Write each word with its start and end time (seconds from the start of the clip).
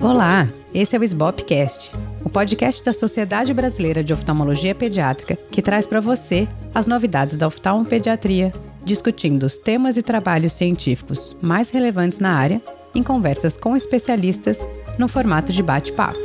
Olá, 0.00 0.48
esse 0.72 0.94
é 0.94 0.98
o 0.98 1.04
SBOPcast, 1.04 1.92
o 2.24 2.28
podcast 2.28 2.82
da 2.84 2.92
Sociedade 2.92 3.52
Brasileira 3.52 4.04
de 4.04 4.12
Oftalmologia 4.12 4.74
Pediátrica 4.74 5.36
que 5.50 5.60
traz 5.60 5.86
para 5.86 6.00
você 6.00 6.46
as 6.74 6.86
novidades 6.86 7.36
da 7.36 7.46
oftalmopediatria, 7.46 8.52
discutindo 8.84 9.44
os 9.44 9.58
temas 9.58 9.96
e 9.96 10.02
trabalhos 10.02 10.52
científicos 10.52 11.36
mais 11.42 11.70
relevantes 11.70 12.18
na 12.18 12.32
área 12.32 12.62
em 12.94 13.02
conversas 13.02 13.56
com 13.56 13.76
especialistas 13.76 14.58
no 14.98 15.08
formato 15.08 15.52
de 15.52 15.62
bate-papo. 15.62 16.18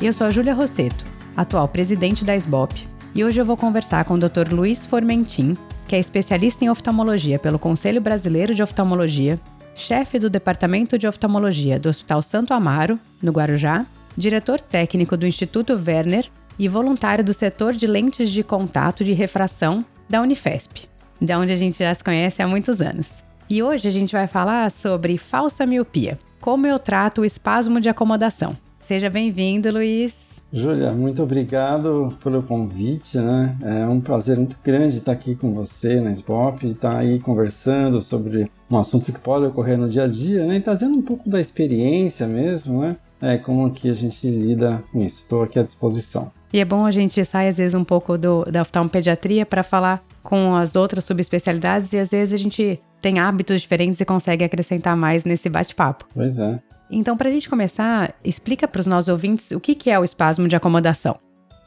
Eu 0.00 0.12
sou 0.12 0.26
a 0.26 0.30
Júlia 0.30 0.54
Rosseto, 0.54 1.04
atual 1.38 1.68
presidente 1.68 2.24
da 2.24 2.34
SBOP 2.34 2.88
e 3.14 3.24
hoje 3.24 3.40
eu 3.40 3.44
vou 3.44 3.56
conversar 3.56 4.04
com 4.04 4.14
o 4.14 4.18
Dr. 4.18 4.52
Luiz 4.52 4.84
Formentin, 4.84 5.56
que 5.86 5.94
é 5.94 5.98
especialista 5.98 6.64
em 6.64 6.68
oftalmologia 6.68 7.38
pelo 7.38 7.58
Conselho 7.58 8.00
Brasileiro 8.00 8.54
de 8.54 8.62
Oftalmologia, 8.62 9.40
chefe 9.74 10.18
do 10.18 10.28
Departamento 10.28 10.98
de 10.98 11.06
Oftalmologia 11.06 11.78
do 11.78 11.88
Hospital 11.88 12.20
Santo 12.20 12.52
Amaro, 12.52 12.98
no 13.22 13.32
Guarujá, 13.32 13.86
diretor 14.16 14.60
técnico 14.60 15.16
do 15.16 15.26
Instituto 15.26 15.72
Werner 15.72 16.28
e 16.58 16.68
voluntário 16.68 17.24
do 17.24 17.32
setor 17.32 17.72
de 17.72 17.86
lentes 17.86 18.30
de 18.30 18.42
contato 18.42 19.04
de 19.04 19.12
refração 19.12 19.84
da 20.08 20.20
Unifesp, 20.20 20.88
de 21.20 21.34
onde 21.34 21.52
a 21.52 21.56
gente 21.56 21.78
já 21.78 21.94
se 21.94 22.02
conhece 22.02 22.42
há 22.42 22.48
muitos 22.48 22.82
anos. 22.82 23.22
E 23.48 23.62
hoje 23.62 23.88
a 23.88 23.92
gente 23.92 24.12
vai 24.12 24.26
falar 24.26 24.70
sobre 24.70 25.16
falsa 25.16 25.64
miopia, 25.64 26.18
como 26.40 26.66
eu 26.66 26.78
trato 26.78 27.22
o 27.22 27.24
espasmo 27.24 27.80
de 27.80 27.88
acomodação. 27.88 28.56
Seja 28.80 29.08
bem-vindo, 29.08 29.72
Luiz. 29.72 30.27
Júlia, 30.52 30.92
muito 30.92 31.22
obrigado 31.22 32.16
pelo 32.22 32.42
convite, 32.42 33.18
né? 33.18 33.56
É 33.62 33.86
um 33.86 34.00
prazer 34.00 34.36
muito 34.36 34.56
grande 34.64 34.96
estar 34.96 35.12
aqui 35.12 35.34
com 35.34 35.52
você 35.52 36.00
na 36.00 36.10
SBOP 36.10 36.66
e 36.66 36.70
estar 36.70 36.96
aí 36.96 37.18
conversando 37.18 38.00
sobre 38.00 38.50
um 38.70 38.78
assunto 38.78 39.12
que 39.12 39.18
pode 39.18 39.44
ocorrer 39.44 39.76
no 39.76 39.88
dia 39.88 40.04
a 40.04 40.08
dia, 40.08 40.46
né? 40.46 40.56
E 40.56 40.60
trazendo 40.60 40.96
um 40.96 41.02
pouco 41.02 41.28
da 41.28 41.40
experiência 41.40 42.26
mesmo, 42.26 42.80
né? 42.80 42.96
É, 43.20 43.36
como 43.36 43.70
que 43.70 43.90
a 43.90 43.94
gente 43.94 44.28
lida 44.28 44.82
com 44.92 45.02
isso. 45.02 45.20
Estou 45.20 45.42
aqui 45.42 45.58
à 45.58 45.62
disposição. 45.62 46.30
E 46.52 46.60
é 46.60 46.64
bom 46.64 46.86
a 46.86 46.90
gente 46.90 47.22
sair, 47.24 47.48
às 47.48 47.58
vezes, 47.58 47.74
um 47.74 47.84
pouco 47.84 48.16
do, 48.16 48.44
da 48.44 48.62
oftalmopediatria 48.62 49.44
para 49.44 49.62
falar 49.62 50.02
com 50.22 50.54
as 50.54 50.76
outras 50.76 51.04
subespecialidades 51.04 51.92
e, 51.92 51.98
às 51.98 52.10
vezes, 52.10 52.32
a 52.32 52.38
gente 52.38 52.80
tem 53.02 53.18
hábitos 53.18 53.60
diferentes 53.60 54.00
e 54.00 54.04
consegue 54.04 54.44
acrescentar 54.44 54.96
mais 54.96 55.24
nesse 55.24 55.48
bate-papo. 55.48 56.06
Pois 56.14 56.38
é. 56.38 56.58
Então, 56.90 57.16
para 57.16 57.28
a 57.28 57.32
gente 57.32 57.48
começar, 57.48 58.14
explica 58.24 58.66
para 58.66 58.80
os 58.80 58.86
nossos 58.86 59.08
ouvintes 59.08 59.50
o 59.50 59.60
que, 59.60 59.74
que 59.74 59.90
é 59.90 59.98
o 59.98 60.04
espasmo 60.04 60.48
de 60.48 60.56
acomodação. 60.56 61.16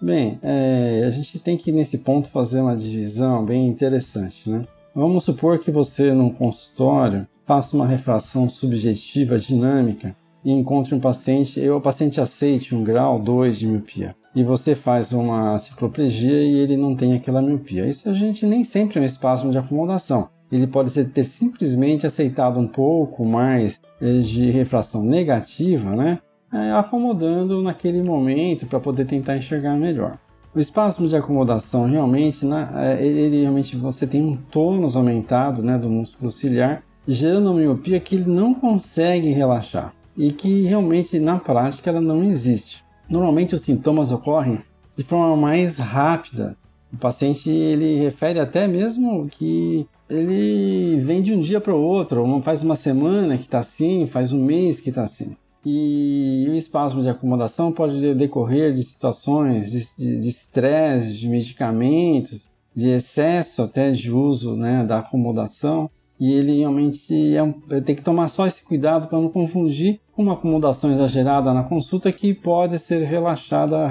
Bem, 0.02 0.40
é, 0.42 1.04
a 1.06 1.12
gente 1.12 1.38
tem 1.38 1.56
que 1.56 1.72
nesse 1.72 2.00
ponto 2.00 2.30
fazer 2.32 2.62
uma 2.62 2.76
divisão 2.76 3.46
bem 3.46 3.68
interessante, 3.68 4.50
né? 4.50 4.64
Vamos 4.96 5.24
supor 5.24 5.60
que 5.60 5.70
você, 5.70 6.12
num 6.12 6.32
consultório, 6.32 7.28
faça 7.46 7.76
uma 7.76 7.86
refração 7.86 8.50
subjetiva 8.50 9.38
dinâmica 9.38 10.16
e 10.44 10.52
encontre 10.52 10.96
um 10.96 11.00
paciente, 11.00 11.60
e 11.60 11.70
o 11.70 11.80
paciente 11.80 12.20
aceite 12.20 12.74
um 12.74 12.84
grau 12.84 13.20
2 13.20 13.60
de 13.60 13.68
miopia. 13.68 14.16
E 14.36 14.44
você 14.44 14.74
faz 14.74 15.12
uma 15.12 15.60
cicloplegia 15.60 16.42
e 16.44 16.56
ele 16.56 16.76
não 16.76 16.96
tem 16.96 17.14
aquela 17.14 17.42
miopia. 17.42 17.86
Isso 17.86 18.10
a 18.10 18.14
gente 18.14 18.46
nem 18.46 18.64
sempre 18.64 18.98
é 18.98 19.02
um 19.02 19.06
espasmo 19.06 19.52
de 19.52 19.58
acomodação 19.58 20.30
ele 20.52 20.68
pode 20.68 21.06
ter 21.06 21.24
simplesmente 21.24 22.06
aceitado 22.06 22.60
um 22.60 22.68
pouco 22.68 23.26
mais 23.26 23.80
eh, 24.02 24.20
de 24.20 24.52
refração 24.52 25.04
negativa, 25.04 25.96
né? 25.96 26.20
É, 26.54 26.72
acomodando 26.74 27.64
naquele 27.64 28.04
momento 28.04 28.66
para 28.66 28.78
poder 28.78 29.06
tentar 29.06 29.38
enxergar 29.38 29.78
melhor. 29.78 30.18
O 30.54 30.60
espasmo 30.60 31.08
de 31.08 31.16
acomodação 31.16 31.86
realmente, 31.86 32.46
né, 32.46 32.70
é, 32.76 33.06
ele, 33.06 33.40
realmente 33.40 33.78
você 33.78 34.06
tem 34.06 34.22
um 34.22 34.36
tônus 34.36 34.98
aumentado 34.98 35.64
né, 35.64 35.78
do 35.78 35.90
músculo 35.90 36.30
ciliar, 36.30 36.84
gerando 37.08 37.52
uma 37.52 37.60
miopia 37.62 38.02
que 38.02 38.16
ele 38.16 38.30
não 38.30 38.54
consegue 38.54 39.30
relaxar 39.30 39.94
e 40.18 40.34
que 40.34 40.64
realmente 40.64 41.18
na 41.20 41.40
prática 41.40 41.90
ela 41.90 42.02
não 42.02 42.22
existe. 42.22 42.84
Normalmente 43.10 43.56
os 43.56 43.62
sintomas 43.62 44.12
ocorrem 44.12 44.60
de 44.98 45.04
forma 45.04 45.38
mais 45.38 45.78
rápida. 45.78 46.58
O 46.92 46.98
paciente 46.98 47.50
ele 47.50 47.96
refere 47.96 48.42
até 48.42 48.68
mesmo 48.68 49.30
que 49.30 49.88
ele 50.12 50.98
vem 51.00 51.22
de 51.22 51.34
um 51.34 51.40
dia 51.40 51.62
para 51.62 51.74
o 51.74 51.82
outro, 51.82 52.42
faz 52.44 52.64
uma 52.64 52.76
semana 52.76 53.38
que 53.38 53.44
está 53.44 53.60
assim, 53.60 54.06
faz 54.06 54.32
um 54.34 54.44
mês 54.44 54.80
que 54.80 54.90
está 54.90 55.04
assim. 55.04 55.36
E 55.66 56.48
o 56.50 56.56
espasmo 56.56 57.02
de 57.02 57.10
acomodação 57.10 57.72
pode 57.72 58.14
decorrer 58.16 58.74
de 58.74 58.84
situações 58.84 59.72
de 59.72 60.28
estresse, 60.28 61.14
de, 61.14 61.20
de, 61.20 61.30
medicamentos, 61.30 62.50
de 62.76 62.90
excesso 62.90 63.62
até 63.62 63.92
de 63.92 64.12
uso 64.12 64.56
né, 64.56 64.84
da 64.84 65.00
acomodação. 65.00 65.90
E 66.20 66.34
ele 66.34 66.60
realmente 66.60 67.36
é 67.36 67.42
um, 67.42 67.52
tem 67.84 67.96
que 67.96 68.04
tomar 68.04 68.28
só 68.28 68.48
esse 68.48 68.64
cuidado 68.64 69.08
para 69.08 69.20
não 69.20 69.30
confundir 69.30 70.00
com 70.14 70.24
uma 70.24 70.34
acomodação 70.34 70.92
exagerada 70.92 71.54
na 71.54 71.64
consulta 71.64 72.12
que 72.12 72.34
pode 72.34 72.78
ser 72.80 73.04
relaxada 73.06 73.88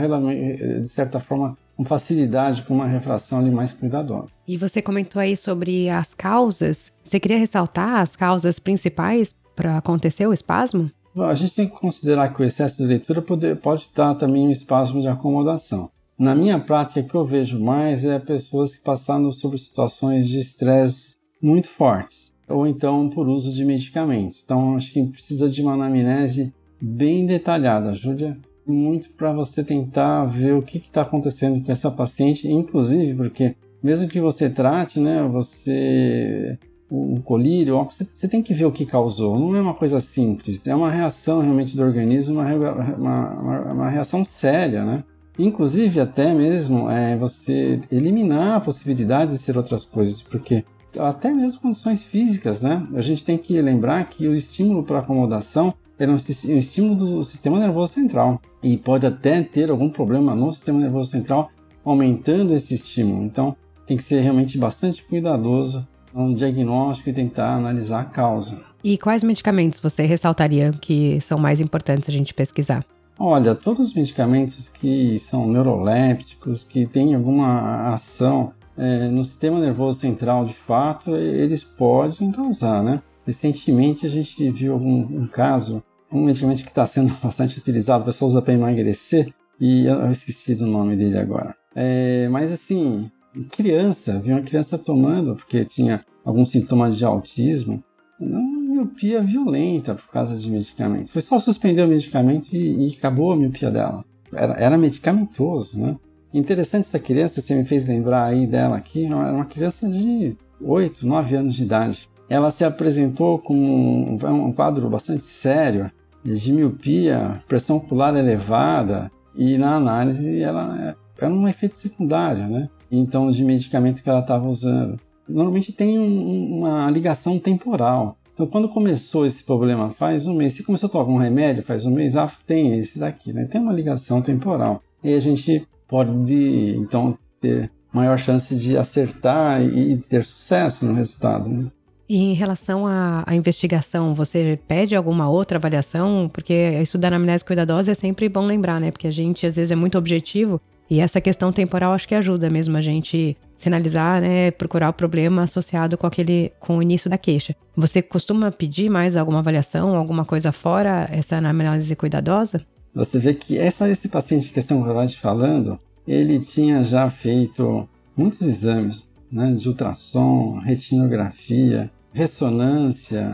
de 0.80 0.88
certa 0.88 1.18
forma 1.18 1.56
com 1.80 1.84
facilidade, 1.86 2.62
com 2.64 2.74
uma 2.74 2.86
refração 2.86 3.38
ali 3.38 3.50
mais 3.50 3.72
cuidadosa. 3.72 4.28
E 4.46 4.58
você 4.58 4.82
comentou 4.82 5.18
aí 5.18 5.34
sobre 5.34 5.88
as 5.88 6.12
causas. 6.12 6.92
Você 7.02 7.18
queria 7.18 7.38
ressaltar 7.38 8.00
as 8.00 8.14
causas 8.14 8.58
principais 8.58 9.34
para 9.56 9.78
acontecer 9.78 10.26
o 10.26 10.32
espasmo? 10.34 10.90
A 11.16 11.34
gente 11.34 11.54
tem 11.54 11.66
que 11.66 11.80
considerar 11.80 12.34
que 12.34 12.42
o 12.42 12.44
excesso 12.44 12.82
de 12.82 12.84
leitura 12.84 13.22
pode, 13.22 13.54
pode 13.54 13.88
dar 13.94 14.14
também 14.14 14.46
um 14.46 14.50
espasmo 14.50 15.00
de 15.00 15.08
acomodação. 15.08 15.90
Na 16.18 16.34
minha 16.34 16.60
prática, 16.60 17.00
o 17.00 17.08
que 17.08 17.14
eu 17.14 17.24
vejo 17.24 17.58
mais 17.58 18.04
é 18.04 18.18
pessoas 18.18 18.76
que 18.76 18.84
passaram 18.84 19.32
sobre 19.32 19.56
situações 19.56 20.28
de 20.28 20.38
estresse 20.38 21.14
muito 21.42 21.68
fortes, 21.68 22.30
ou 22.46 22.66
então 22.66 23.08
por 23.08 23.26
uso 23.26 23.50
de 23.54 23.64
medicamentos. 23.64 24.42
Então, 24.44 24.76
acho 24.76 24.92
que 24.92 25.02
precisa 25.06 25.48
de 25.48 25.62
uma 25.62 25.72
anamnese 25.72 26.52
bem 26.78 27.24
detalhada, 27.24 27.94
Júlia, 27.94 28.36
muito 28.70 29.10
para 29.10 29.32
você 29.32 29.62
tentar 29.62 30.24
ver 30.24 30.54
o 30.54 30.62
que 30.62 30.78
está 30.78 31.02
acontecendo 31.02 31.64
com 31.64 31.70
essa 31.72 31.90
paciente, 31.90 32.48
inclusive 32.48 33.14
porque 33.14 33.54
mesmo 33.82 34.08
que 34.08 34.20
você 34.20 34.48
trate, 34.48 35.00
né, 35.00 35.22
você 35.30 36.58
o 36.90 37.20
colírio, 37.22 37.84
você, 37.84 38.26
tem 38.26 38.42
que 38.42 38.52
ver 38.52 38.64
o 38.64 38.72
que 38.72 38.84
causou. 38.84 39.38
Não 39.38 39.54
é 39.54 39.60
uma 39.60 39.74
coisa 39.74 40.00
simples, 40.00 40.66
é 40.66 40.74
uma 40.74 40.90
reação 40.90 41.40
realmente 41.40 41.76
do 41.76 41.82
organismo, 41.82 42.40
uma, 42.40 42.72
uma, 42.96 43.72
uma 43.72 43.88
reação 43.88 44.24
séria, 44.24 44.84
né? 44.84 45.04
Inclusive 45.38 46.00
até 46.00 46.34
mesmo 46.34 46.90
é, 46.90 47.16
você 47.16 47.80
eliminar 47.90 48.56
a 48.56 48.60
possibilidade 48.60 49.30
de 49.30 49.38
ser 49.38 49.56
outras 49.56 49.84
coisas, 49.84 50.20
porque 50.20 50.64
até 50.98 51.32
mesmo 51.32 51.60
condições 51.60 52.02
físicas, 52.02 52.62
né? 52.62 52.84
A 52.94 53.00
gente 53.00 53.24
tem 53.24 53.38
que 53.38 53.60
lembrar 53.62 54.08
que 54.08 54.26
o 54.26 54.34
estímulo 54.34 54.82
para 54.82 54.98
acomodação 54.98 55.72
é 56.08 56.12
um 56.12 56.16
estímulo 56.58 56.94
do 56.94 57.22
sistema 57.22 57.58
nervoso 57.58 57.92
central 57.92 58.40
e 58.62 58.76
pode 58.76 59.06
até 59.06 59.42
ter 59.42 59.70
algum 59.70 59.90
problema 59.90 60.34
no 60.34 60.52
sistema 60.52 60.78
nervoso 60.78 61.10
central 61.10 61.50
aumentando 61.84 62.54
esse 62.54 62.74
estímulo. 62.74 63.22
Então, 63.24 63.56
tem 63.86 63.96
que 63.96 64.04
ser 64.04 64.20
realmente 64.20 64.56
bastante 64.56 65.04
cuidadoso 65.04 65.86
no 66.14 66.34
diagnóstico 66.34 67.10
e 67.10 67.12
tentar 67.12 67.54
analisar 67.54 68.00
a 68.00 68.04
causa. 68.04 68.60
E 68.82 68.96
quais 68.96 69.22
medicamentos 69.22 69.78
você 69.78 70.04
ressaltaria 70.06 70.72
que 70.80 71.20
são 71.20 71.38
mais 71.38 71.60
importantes 71.60 72.08
a 72.08 72.12
gente 72.12 72.32
pesquisar? 72.32 72.84
Olha, 73.18 73.54
todos 73.54 73.88
os 73.88 73.94
medicamentos 73.94 74.70
que 74.70 75.18
são 75.18 75.46
neurolépticos, 75.46 76.64
que 76.64 76.86
têm 76.86 77.14
alguma 77.14 77.92
ação 77.92 78.52
é, 78.78 79.08
no 79.08 79.22
sistema 79.22 79.60
nervoso 79.60 80.00
central 80.00 80.46
de 80.46 80.54
fato, 80.54 81.14
eles 81.14 81.62
podem 81.62 82.32
causar, 82.32 82.82
né? 82.82 83.02
Recentemente 83.26 84.06
a 84.06 84.08
gente 84.08 84.50
viu 84.50 84.72
algum, 84.72 85.02
um 85.02 85.26
caso 85.26 85.82
um 86.12 86.24
medicamento 86.24 86.62
que 86.62 86.68
está 86.68 86.86
sendo 86.86 87.12
bastante 87.22 87.58
utilizado, 87.58 88.02
o 88.02 88.06
pessoal 88.06 88.28
usa 88.28 88.42
para 88.42 88.54
emagrecer, 88.54 89.32
e 89.60 89.86
eu 89.86 90.10
esqueci 90.10 90.54
do 90.54 90.66
nome 90.66 90.96
dele 90.96 91.18
agora. 91.18 91.54
É, 91.74 92.28
mas 92.30 92.50
assim, 92.50 93.10
criança, 93.50 94.18
vi 94.18 94.32
uma 94.32 94.42
criança 94.42 94.78
tomando, 94.78 95.36
porque 95.36 95.64
tinha 95.64 96.04
alguns 96.24 96.50
sintomas 96.50 96.96
de 96.96 97.04
autismo, 97.04 97.82
uma 98.18 98.40
miopia 98.60 99.22
violenta 99.22 99.94
por 99.94 100.08
causa 100.10 100.36
de 100.36 100.50
medicamento. 100.50 101.12
Foi 101.12 101.22
só 101.22 101.38
suspender 101.38 101.82
o 101.82 101.88
medicamento 101.88 102.54
e, 102.54 102.86
e 102.86 102.96
acabou 102.96 103.32
a 103.32 103.36
miopia 103.36 103.70
dela. 103.70 104.04
Era, 104.32 104.54
era 104.54 104.78
medicamentoso, 104.78 105.78
né? 105.78 105.96
Interessante 106.32 106.84
essa 106.84 106.98
criança, 106.98 107.40
você 107.40 107.54
me 107.54 107.64
fez 107.64 107.88
lembrar 107.88 108.26
aí 108.26 108.46
dela 108.46 108.76
aqui, 108.76 109.04
era 109.06 109.34
uma 109.34 109.44
criança 109.44 109.88
de 109.88 110.30
8, 110.60 111.06
9 111.06 111.36
anos 111.36 111.54
de 111.56 111.64
idade. 111.64 112.08
Ela 112.28 112.52
se 112.52 112.64
apresentou 112.64 113.40
com 113.40 113.56
um, 113.56 114.46
um 114.46 114.52
quadro 114.52 114.88
bastante 114.88 115.24
sério, 115.24 115.90
de 116.24 116.52
miopia, 116.52 117.42
pressão 117.48 117.76
ocular 117.76 118.14
elevada 118.16 119.10
e 119.34 119.56
na 119.56 119.74
análise 119.74 120.42
ela 120.42 120.96
era 121.18 121.32
um 121.32 121.46
efeito 121.46 121.74
secundário, 121.74 122.48
né? 122.48 122.68
Então, 122.90 123.30
de 123.30 123.44
medicamento 123.44 124.02
que 124.02 124.08
ela 124.08 124.20
estava 124.20 124.48
usando. 124.48 124.98
Normalmente 125.28 125.72
tem 125.72 125.98
um, 125.98 126.58
uma 126.58 126.90
ligação 126.90 127.38
temporal. 127.38 128.16
Então, 128.34 128.46
quando 128.46 128.68
começou 128.68 129.26
esse 129.26 129.44
problema 129.44 129.90
faz 129.90 130.26
um 130.26 130.34
mês, 130.34 130.54
se 130.54 130.64
começou 130.64 130.88
a 130.88 130.90
tomar 130.90 131.04
algum 131.04 131.18
remédio 131.18 131.62
faz 131.62 131.84
um 131.84 131.90
mês, 131.90 132.16
ah, 132.16 132.30
tem 132.46 132.78
esse 132.78 132.98
daqui, 132.98 133.32
né? 133.32 133.44
Tem 133.44 133.60
uma 133.60 133.72
ligação 133.72 134.22
temporal. 134.22 134.82
E 135.04 135.14
a 135.14 135.20
gente 135.20 135.66
pode 135.86 136.74
então 136.76 137.16
ter 137.38 137.70
maior 137.92 138.18
chance 138.18 138.54
de 138.56 138.76
acertar 138.76 139.62
e 139.62 139.98
ter 139.98 140.24
sucesso 140.24 140.86
no 140.86 140.94
resultado. 140.94 141.50
Né? 141.50 141.70
E 142.10 142.16
em 142.16 142.32
relação 142.32 142.88
à, 142.88 143.22
à, 143.24 143.36
investigação, 143.36 144.16
você 144.16 144.58
pede 144.66 144.96
alguma 144.96 145.30
outra 145.30 145.58
avaliação? 145.58 146.28
Porque 146.32 146.52
estudar 146.82 147.06
anamnese 147.06 147.44
cuidadosa 147.44 147.92
é 147.92 147.94
sempre 147.94 148.28
bom 148.28 148.44
lembrar, 148.44 148.80
né? 148.80 148.90
Porque 148.90 149.06
a 149.06 149.12
gente 149.12 149.46
às 149.46 149.54
vezes 149.54 149.70
é 149.70 149.76
muito 149.76 149.96
objetivo 149.96 150.60
e 150.90 150.98
essa 150.98 151.20
questão 151.20 151.52
temporal 151.52 151.92
acho 151.92 152.08
que 152.08 152.16
ajuda 152.16 152.50
mesmo 152.50 152.76
a 152.76 152.80
gente 152.80 153.36
sinalizar, 153.56 154.20
né, 154.20 154.50
procurar 154.50 154.88
o 154.88 154.92
problema 154.92 155.44
associado 155.44 155.96
com 155.96 156.04
aquele 156.04 156.50
com 156.58 156.78
o 156.78 156.82
início 156.82 157.08
da 157.08 157.16
queixa. 157.16 157.54
Você 157.76 158.02
costuma 158.02 158.50
pedir 158.50 158.90
mais 158.90 159.16
alguma 159.16 159.38
avaliação, 159.38 159.94
alguma 159.94 160.24
coisa 160.24 160.50
fora 160.50 161.08
essa 161.12 161.36
anamnese 161.36 161.94
cuidadosa? 161.94 162.60
Você 162.92 163.20
vê 163.20 163.34
que 163.34 163.56
essa, 163.56 163.88
esse 163.88 164.08
paciente 164.08 164.48
que 164.48 164.58
estamos 164.58 165.14
falando, 165.14 165.78
ele 166.08 166.40
tinha 166.40 166.82
já 166.82 167.08
feito 167.08 167.88
muitos 168.16 168.42
exames, 168.42 169.08
né, 169.30 169.52
de 169.52 169.68
ultrassom, 169.68 170.58
retinografia, 170.58 171.88
ressonância, 172.12 173.30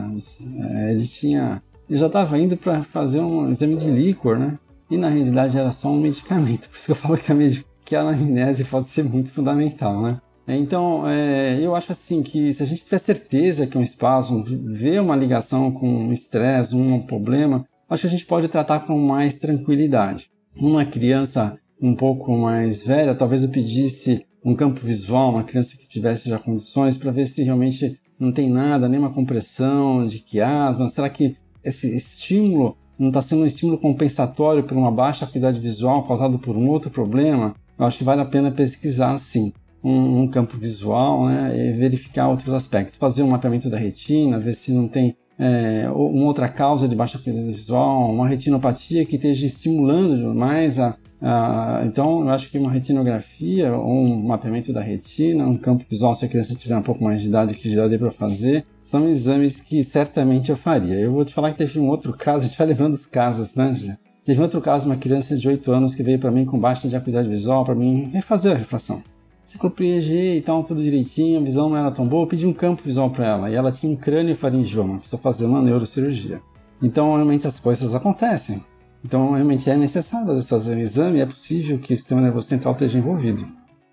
é, 0.59 0.91
ele 0.91 1.07
tinha, 1.07 1.61
ele 1.89 1.99
já 1.99 2.07
estava 2.07 2.37
indo 2.37 2.55
para 2.55 2.83
fazer 2.83 3.19
um 3.19 3.49
exame 3.49 3.75
de 3.75 3.89
líquor, 3.89 4.37
né? 4.37 4.57
E 4.89 4.97
na 4.97 5.09
realidade 5.09 5.57
era 5.57 5.71
só 5.71 5.89
um 5.89 5.99
medicamento. 5.99 6.69
Por 6.71 6.77
isso 6.77 6.85
que 6.85 6.91
eu 6.91 6.95
falo 6.95 7.17
que 7.17 7.31
a, 7.31 7.35
que 7.83 7.95
a 7.95 8.01
anamnese 8.01 8.63
pode 8.65 8.87
ser 8.87 9.03
muito 9.03 9.31
fundamental, 9.31 10.01
né? 10.01 10.21
Então, 10.47 11.07
é, 11.07 11.59
eu 11.59 11.75
acho 11.75 11.91
assim 11.91 12.23
que 12.23 12.53
se 12.53 12.63
a 12.63 12.65
gente 12.65 12.83
tiver 12.83 12.99
certeza 12.99 13.67
que 13.67 13.77
um 13.77 13.81
espasmo 13.81 14.43
vê 14.45 14.97
uma 14.97 15.15
ligação 15.15 15.71
com 15.71 15.87
um 15.87 16.13
estresse, 16.13 16.73
um 16.73 17.01
problema, 17.01 17.65
acho 17.89 18.01
que 18.01 18.07
a 18.07 18.11
gente 18.11 18.25
pode 18.25 18.47
tratar 18.47 18.81
com 18.81 18.97
mais 18.97 19.35
tranquilidade. 19.35 20.29
Uma 20.55 20.85
criança 20.85 21.59
um 21.81 21.93
pouco 21.93 22.35
mais 22.37 22.81
velha, 22.81 23.13
talvez 23.13 23.43
eu 23.43 23.49
pedisse 23.49 24.25
um 24.43 24.55
campo 24.55 24.79
visual, 24.79 25.31
uma 25.31 25.43
criança 25.43 25.75
que 25.77 25.89
tivesse 25.89 26.29
já 26.29 26.39
condições, 26.39 26.97
para 26.97 27.11
ver 27.11 27.25
se 27.25 27.43
realmente 27.43 27.99
não 28.19 28.31
tem 28.31 28.49
nada, 28.49 28.89
nenhuma 28.89 29.11
compressão 29.11 30.05
de 30.07 30.19
quiasma. 30.19 30.89
Será 30.89 31.09
que 31.09 31.35
esse 31.63 31.95
estímulo 31.95 32.75
não 32.97 33.09
está 33.09 33.21
sendo 33.21 33.43
um 33.43 33.45
estímulo 33.45 33.77
compensatório 33.77 34.63
por 34.63 34.75
uma 34.77 34.91
baixa 34.91 35.25
acuidade 35.25 35.59
visual 35.59 36.03
causada 36.07 36.37
por 36.37 36.55
um 36.55 36.67
outro 36.67 36.89
problema, 36.89 37.55
eu 37.77 37.85
acho 37.85 37.99
que 37.99 38.03
vale 38.03 38.21
a 38.21 38.25
pena 38.25 38.49
pesquisar 38.49 39.17
sim 39.19 39.53
um, 39.83 40.21
um, 40.21 40.27
campo 40.27 40.57
visual 40.57 41.27
né, 41.27 41.69
e 41.69 41.73
verificar 41.73 42.27
outros 42.27 42.53
aspectos. 42.53 42.97
Fazer 42.97 43.21
um 43.21 43.29
mapeamento 43.29 43.69
da 43.69 43.77
retina, 43.77 44.39
ver 44.39 44.55
se 44.55 44.71
não 44.71 44.87
tem 44.87 45.15
é, 45.37 45.87
uma 45.91 46.25
outra 46.25 46.49
causa 46.49 46.87
de 46.87 46.95
baixa 46.95 47.19
acuidade 47.19 47.45
visual, 47.45 48.11
uma 48.11 48.27
retinopatia 48.27 49.05
que 49.05 49.15
esteja 49.15 49.45
estimulando 49.45 50.33
mais 50.33 50.79
a, 50.79 50.97
ah, 51.21 51.81
então, 51.85 52.21
eu 52.21 52.29
acho 52.29 52.49
que 52.49 52.59
uma 52.59 52.71
retinografia 52.71 53.73
ou 53.73 53.91
um 53.91 54.23
mapeamento 54.23 54.71
da 54.71 54.81
retina, 54.81 55.47
um 55.47 55.57
campo 55.57 55.83
visual, 55.89 56.15
se 56.15 56.25
a 56.25 56.27
criança 56.27 56.53
tiver 56.53 56.77
um 56.77 56.81
pouco 56.81 57.03
mais 57.03 57.21
de 57.21 57.27
idade, 57.27 57.55
que 57.55 57.73
já 57.73 57.87
dê 57.87 57.97
para 57.97 58.11
fazer, 58.11 58.65
são 58.81 59.07
exames 59.09 59.59
que 59.59 59.83
certamente 59.83 60.49
eu 60.49 60.55
faria. 60.55 60.95
Eu 60.95 61.11
vou 61.11 61.25
te 61.25 61.33
falar 61.33 61.51
que 61.51 61.57
teve 61.57 61.79
um 61.79 61.87
outro 61.87 62.13
caso, 62.13 62.45
a 62.45 62.47
gente 62.47 62.57
vai 62.57 62.67
levando 62.67 62.93
os 62.93 63.05
casos, 63.05 63.55
né, 63.55 63.73
Gê? 63.73 63.95
Teve 64.23 64.41
outro 64.41 64.59
caso, 64.59 64.87
uma 64.87 64.97
criança 64.97 65.37
de 65.37 65.47
8 65.47 65.71
anos 65.71 65.95
que 65.95 66.03
veio 66.03 66.19
para 66.19 66.29
mim 66.29 66.43
com 66.43 66.59
baixa 66.59 66.87
de 66.87 66.95
acuidade 66.95 67.29
visual, 67.29 67.63
para 67.63 67.73
mim 67.73 68.09
refazer 68.11 68.51
a 68.51 68.57
refração. 68.57 69.01
Ciclopia 69.45 70.01
G 70.01 70.35
e 70.35 70.41
tal, 70.41 70.61
tudo 70.65 70.83
direitinho, 70.83 71.39
a 71.39 71.43
visão 71.43 71.69
não 71.69 71.77
era 71.77 71.89
tão 71.89 72.05
boa, 72.05 72.23
eu 72.23 72.27
pedi 72.27 72.45
um 72.45 72.51
campo 72.51 72.83
visual 72.83 73.09
para 73.09 73.25
ela, 73.25 73.49
e 73.49 73.55
ela 73.55 73.71
tinha 73.71 73.89
um 73.89 73.95
crânio 73.95 74.35
faringioma, 74.35 74.97
precisa 74.97 75.17
fazer 75.17 75.45
uma 75.45 75.61
neurocirurgia. 75.61 76.41
Então, 76.81 77.15
realmente, 77.15 77.47
as 77.47 77.57
coisas 77.57 77.95
acontecem. 77.95 78.61
Então, 79.03 79.31
realmente 79.31 79.69
é 79.69 79.75
necessário 79.75 80.27
às 80.27 80.33
vezes, 80.33 80.49
fazer 80.49 80.75
um 80.75 80.79
exame, 80.79 81.21
é 81.21 81.25
possível 81.25 81.79
que 81.79 81.93
o 81.93 81.97
sistema 81.97 82.21
nervoso 82.21 82.47
central 82.47 82.73
esteja 82.73 82.97
envolvido. 82.97 83.45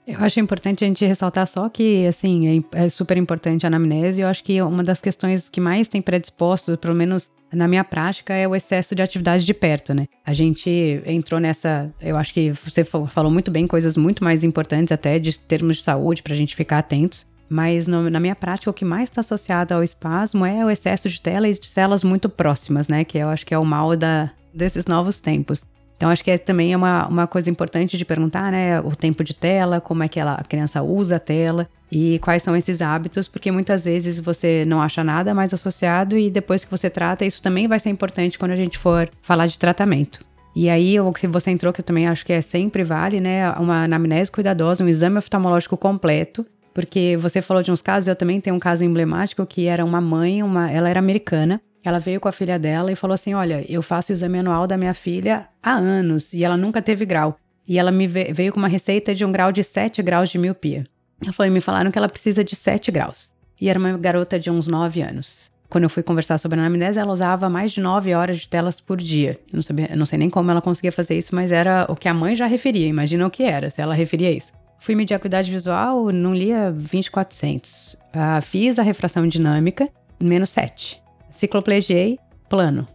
Eu 0.07 0.19
acho 0.21 0.39
importante 0.39 0.85
a 0.85 0.87
gente 0.87 1.05
ressaltar 1.07 1.47
só 1.47 1.69
que, 1.69 2.07
assim, 2.07 2.63
é, 2.75 2.85
é 2.85 2.89
super 2.91 3.17
importante 3.17 3.65
a 3.65 3.69
anamnese. 3.69 4.21
Eu 4.21 4.29
acho 4.29 4.45
que 4.45 4.61
uma 4.61 4.85
das 4.85 5.01
questões 5.01 5.49
que 5.49 5.61
mais 5.61 5.89
tem 5.89 6.03
predisposto, 6.03 6.77
pelo 6.77 6.95
menos 6.95 7.31
na 7.51 7.67
minha 7.67 7.83
prática, 7.83 8.35
é 8.35 8.47
o 8.47 8.55
excesso 8.55 8.95
de 8.95 9.01
atividade 9.01 9.47
de 9.47 9.55
perto, 9.55 9.95
né? 9.95 10.07
A 10.27 10.35
gente 10.35 11.03
entrou 11.07 11.41
nessa. 11.41 11.91
Eu 12.03 12.19
acho 12.19 12.35
que 12.35 12.53
você 12.53 12.85
falou 12.85 13.33
muito 13.33 13.51
bem, 13.51 13.67
coisas 13.67 13.97
muito 13.97 14.23
mais 14.23 14.45
importantes 14.45 14.93
até 14.93 15.19
de 15.19 15.41
termos 15.41 15.79
de 15.79 15.83
saúde, 15.83 16.23
para 16.23 16.35
a 16.35 16.37
gente 16.37 16.55
ficar 16.55 16.79
atentos. 16.79 17.27
Mas 17.49 17.87
no, 17.87 18.11
na 18.11 18.21
minha 18.21 18.35
prática, 18.35 18.71
o 18.71 18.75
que 18.75 18.85
mais 18.85 19.09
está 19.09 19.21
associado 19.21 19.73
ao 19.73 19.83
espasmo 19.83 20.45
é 20.45 20.65
o 20.65 20.71
excesso 20.71 21.09
de 21.09 21.21
tela 21.21 21.49
e 21.49 21.53
de 21.53 21.73
telas 21.73 22.05
muito 22.05 22.29
próximas, 22.29 22.89
né? 22.89 23.05
Que 23.05 23.17
eu 23.17 23.29
acho 23.29 23.47
que 23.47 23.55
é 23.55 23.59
o 23.59 23.65
mal 23.65 23.97
da, 23.97 24.31
desses 24.55 24.87
novos 24.87 25.21
tempos. 25.21 25.67
Então, 25.97 26.11
acho 26.11 26.25
que 26.25 26.31
é, 26.31 26.39
também 26.39 26.73
é 26.73 26.77
uma, 26.77 27.07
uma 27.07 27.27
coisa 27.27 27.49
importante 27.49 27.97
de 27.97 28.05
perguntar, 28.05 28.51
né? 28.51 28.81
O 28.81 28.97
tempo 28.97 29.23
de 29.23 29.35
tela, 29.35 29.81
como 29.81 30.03
é 30.03 30.09
que 30.09 30.19
ela, 30.19 30.35
a 30.35 30.45
criança 30.45 30.83
usa 30.83 31.17
a 31.17 31.21
tela 31.21 31.69
e 31.91 32.19
quais 32.19 32.43
são 32.43 32.57
esses 32.57 32.83
hábitos, 32.83 33.29
porque 33.29 33.51
muitas 33.53 33.85
vezes 33.85 34.19
você 34.19 34.65
não 34.67 34.83
acha 34.83 35.05
nada 35.05 35.33
mais 35.33 35.55
associado 35.55 36.19
e 36.19 36.29
depois 36.29 36.65
que 36.65 36.71
você 36.71 36.91
trata, 36.91 37.25
isso 37.25 37.41
também 37.41 37.69
vai 37.69 37.79
ser 37.79 37.91
importante 37.91 38.39
quando 38.39 38.51
a 38.51 38.57
gente 38.57 38.77
for 38.77 39.09
falar 39.23 39.47
de 39.47 39.59
tratamento. 39.59 40.19
E 40.57 40.69
aí, 40.69 40.99
o 41.01 41.13
que 41.13 41.27
você 41.27 41.51
entrou, 41.51 41.73
que 41.73 41.81
eu 41.81 41.85
também 41.85 42.07
acho 42.07 42.25
que 42.25 42.33
é 42.33 42.41
sempre 42.41 42.85
vale, 42.85 43.21
né? 43.21 43.51
Uma 43.53 43.85
anamnese 43.85 44.31
cuidadosa, 44.31 44.85
um 44.85 44.89
exame 44.89 45.19
oftalmológico 45.19 45.77
completo, 45.77 46.45
porque 46.73 47.17
você 47.17 47.41
falou 47.41 47.63
de 47.63 47.71
uns 47.71 47.81
casos, 47.81 48.09
eu 48.09 48.17
também 48.17 48.41
tenho 48.41 48.57
um 48.57 48.61
caso 48.61 48.85
emblemático 48.85 49.47
que 49.47 49.67
era 49.67 49.85
uma 49.85 50.01
mãe, 50.01 50.43
uma, 50.43 50.71
ela 50.71 50.89
era 50.89 50.99
americana, 50.99 51.61
ela 51.85 51.99
veio 51.99 52.19
com 52.19 52.29
a 52.29 52.33
filha 52.33 52.59
dela 52.59 52.91
e 52.91 52.97
falou 52.97 53.15
assim: 53.15 53.35
Olha, 53.35 53.65
eu 53.69 53.83
faço 53.83 54.11
o 54.11 54.15
exame 54.15 54.39
anual 54.39 54.67
da 54.67 54.77
minha 54.77 54.95
filha 54.95 55.47
há 55.63 55.73
anos 55.73 56.33
e 56.33 56.43
ela 56.43 56.57
nunca 56.57 56.81
teve 56.81 57.05
grau. 57.05 57.37
E 57.69 57.79
ela 57.79 57.93
me 57.93 58.07
veio 58.07 58.53
com 58.53 58.59
uma 58.59 58.69
receita 58.69 59.15
de 59.15 59.25
um 59.25 59.31
grau 59.31 59.53
de 59.53 59.63
7 59.63 60.03
graus 60.03 60.31
de 60.31 60.39
miopia. 60.39 60.85
Ela 61.23 61.33
falou: 61.33 61.53
Me 61.53 61.61
falaram 61.61 61.91
que 61.91 61.99
ela 61.99 62.09
precisa 62.09 62.43
de 62.43 62.57
7 62.57 62.91
graus. 62.91 63.35
E 63.61 63.69
era 63.69 63.79
uma 63.79 63.99
garota 63.99 64.39
de 64.39 64.51
uns 64.51 64.67
9 64.67 65.03
anos. 65.03 65.53
Quando 65.69 65.85
eu 65.85 65.91
fui 65.91 66.03
conversar 66.03 66.39
sobre 66.39 66.59
a 66.59 66.63
anamnese, 66.63 66.99
ela 66.99 67.13
usava 67.13 67.49
mais 67.49 67.73
de 67.73 67.81
9 67.81 68.15
horas 68.15 68.39
de 68.39 68.49
telas 68.49 68.81
por 68.81 68.97
dia. 68.97 69.39
Não, 69.53 69.63
sabia, 69.63 69.91
não 69.95 70.07
sei 70.07 70.19
nem 70.19 70.31
como 70.31 70.51
ela 70.51 70.63
conseguia 70.63 70.93
fazer 70.93 71.19
isso, 71.19 71.35
mas 71.35 71.53
era 71.53 71.87
o 71.89 71.97
que 71.97 72.09
a 72.09 72.15
mãe 72.15 72.37
já 72.37 72.47
referia. 72.47 72.87
Imagina 72.87 73.27
o 73.27 73.31
que 73.31 73.43
era, 73.43 73.71
se 73.71 73.81
ela 73.81 73.95
referia 73.95 74.31
isso. 74.31 74.53
Fui 74.79 74.95
medir 74.95 75.15
a 75.15 75.17
acuidade 75.17 75.51
visual, 75.51 76.13
não 76.13 76.35
lia 76.35 76.71
2400. 76.71 77.97
Ah, 78.13 78.41
fiz 78.41 78.79
a 78.79 78.83
refração 78.83 79.27
dinâmica, 79.27 79.89
menos 80.21 80.51
7 80.51 81.04
cicloplegiei, 81.35 82.19
plano. 82.49 82.87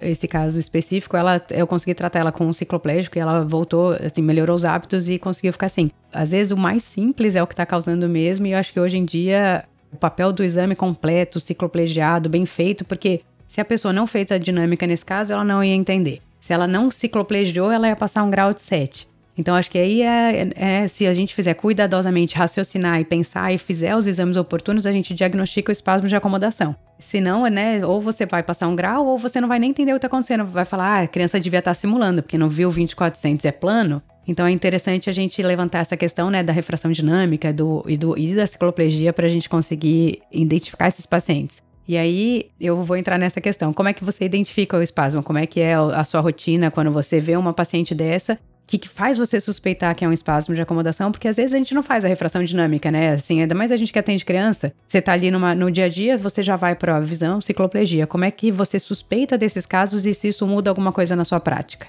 Esse 0.00 0.28
caso 0.28 0.60
específico, 0.60 1.16
ela, 1.16 1.42
eu 1.50 1.66
consegui 1.66 1.92
tratar 1.92 2.20
ela 2.20 2.30
com 2.30 2.46
um 2.46 2.52
cicloplégico 2.52 3.18
e 3.18 3.20
ela 3.20 3.44
voltou, 3.44 3.92
assim, 3.94 4.22
melhorou 4.22 4.54
os 4.54 4.64
hábitos 4.64 5.08
e 5.08 5.18
conseguiu 5.18 5.52
ficar 5.52 5.66
assim. 5.66 5.90
Às 6.12 6.30
vezes 6.30 6.52
o 6.52 6.56
mais 6.56 6.84
simples 6.84 7.34
é 7.34 7.42
o 7.42 7.46
que 7.46 7.52
está 7.52 7.66
causando 7.66 8.08
mesmo 8.08 8.46
e 8.46 8.52
eu 8.52 8.58
acho 8.58 8.72
que 8.72 8.78
hoje 8.78 8.96
em 8.96 9.04
dia 9.04 9.64
o 9.92 9.96
papel 9.96 10.32
do 10.32 10.44
exame 10.44 10.76
completo, 10.76 11.40
cicloplegiado, 11.40 12.28
bem 12.28 12.46
feito, 12.46 12.84
porque 12.84 13.22
se 13.48 13.60
a 13.60 13.64
pessoa 13.64 13.92
não 13.92 14.06
fez 14.06 14.30
a 14.30 14.38
dinâmica 14.38 14.86
nesse 14.86 15.04
caso, 15.04 15.32
ela 15.32 15.44
não 15.44 15.64
ia 15.64 15.74
entender. 15.74 16.20
Se 16.40 16.52
ela 16.52 16.66
não 16.66 16.90
cicloplegiou, 16.90 17.72
ela 17.72 17.88
ia 17.88 17.96
passar 17.96 18.22
um 18.22 18.30
grau 18.30 18.52
de 18.52 18.62
7. 18.62 19.08
Então, 19.38 19.54
acho 19.54 19.70
que 19.70 19.78
aí 19.78 20.02
é, 20.02 20.50
é, 20.56 20.88
se 20.88 21.06
a 21.06 21.12
gente 21.12 21.32
fizer 21.32 21.54
cuidadosamente 21.54 22.36
raciocinar 22.36 23.00
e 23.00 23.04
pensar 23.04 23.54
e 23.54 23.56
fizer 23.56 23.94
os 23.94 24.08
exames 24.08 24.36
oportunos, 24.36 24.84
a 24.84 24.90
gente 24.90 25.14
diagnostica 25.14 25.70
o 25.70 25.72
espasmo 25.72 26.08
de 26.08 26.16
acomodação. 26.16 26.74
Senão, 26.98 27.46
né, 27.46 27.86
ou 27.86 28.00
você 28.00 28.26
vai 28.26 28.42
passar 28.42 28.66
um 28.66 28.74
grau, 28.74 29.06
ou 29.06 29.16
você 29.16 29.40
não 29.40 29.46
vai 29.46 29.60
nem 29.60 29.70
entender 29.70 29.92
o 29.92 29.94
que 29.94 29.98
está 29.98 30.08
acontecendo. 30.08 30.44
Vai 30.44 30.64
falar, 30.64 30.86
ah, 30.86 31.02
a 31.02 31.06
criança 31.06 31.38
devia 31.38 31.60
estar 31.60 31.70
tá 31.70 31.74
simulando, 31.74 32.20
porque 32.20 32.36
não 32.36 32.48
viu 32.48 32.68
2400 32.68 33.46
é 33.46 33.52
plano. 33.52 34.02
Então 34.26 34.44
é 34.44 34.50
interessante 34.50 35.08
a 35.08 35.12
gente 35.12 35.40
levantar 35.40 35.78
essa 35.78 35.96
questão 35.96 36.30
né, 36.30 36.42
da 36.42 36.52
refração 36.52 36.90
dinâmica 36.90 37.52
do, 37.52 37.84
e, 37.86 37.96
do, 37.96 38.18
e 38.18 38.34
da 38.34 38.46
cicloplegia 38.46 39.12
para 39.12 39.26
a 39.26 39.30
gente 39.30 39.48
conseguir 39.48 40.20
identificar 40.32 40.88
esses 40.88 41.06
pacientes. 41.06 41.62
E 41.86 41.96
aí 41.96 42.50
eu 42.60 42.82
vou 42.82 42.96
entrar 42.96 43.16
nessa 43.16 43.40
questão. 43.40 43.72
Como 43.72 43.88
é 43.88 43.92
que 43.92 44.04
você 44.04 44.24
identifica 44.24 44.76
o 44.76 44.82
espasmo? 44.82 45.22
Como 45.22 45.38
é 45.38 45.46
que 45.46 45.60
é 45.60 45.74
a 45.74 46.04
sua 46.04 46.20
rotina 46.20 46.72
quando 46.72 46.90
você 46.90 47.20
vê 47.20 47.36
uma 47.36 47.54
paciente 47.54 47.94
dessa 47.94 48.36
que, 48.68 48.76
que 48.76 48.88
faz 48.88 49.16
você 49.16 49.40
suspeitar 49.40 49.94
que 49.96 50.04
é 50.04 50.08
um 50.08 50.12
espasmo 50.12 50.54
de 50.54 50.60
acomodação, 50.60 51.10
porque 51.10 51.26
às 51.26 51.38
vezes 51.38 51.54
a 51.54 51.58
gente 51.58 51.74
não 51.74 51.82
faz 51.82 52.04
a 52.04 52.08
refração 52.08 52.44
dinâmica, 52.44 52.90
né? 52.90 53.14
Assim, 53.14 53.40
ainda 53.40 53.54
mais 53.54 53.72
a 53.72 53.76
gente 53.78 53.90
que 53.90 53.98
atende 53.98 54.26
criança, 54.26 54.74
você 54.86 55.00
tá 55.00 55.12
ali 55.12 55.30
numa, 55.30 55.54
no 55.54 55.70
dia 55.70 55.86
a 55.86 55.88
dia, 55.88 56.18
você 56.18 56.42
já 56.42 56.54
vai 56.54 56.74
para 56.74 57.00
visão, 57.00 57.40
cicloplegia. 57.40 58.06
Como 58.06 58.26
é 58.26 58.30
que 58.30 58.50
você 58.50 58.78
suspeita 58.78 59.38
desses 59.38 59.64
casos 59.64 60.04
e 60.04 60.12
se 60.12 60.28
isso 60.28 60.46
muda 60.46 60.70
alguma 60.70 60.92
coisa 60.92 61.16
na 61.16 61.24
sua 61.24 61.40
prática? 61.40 61.86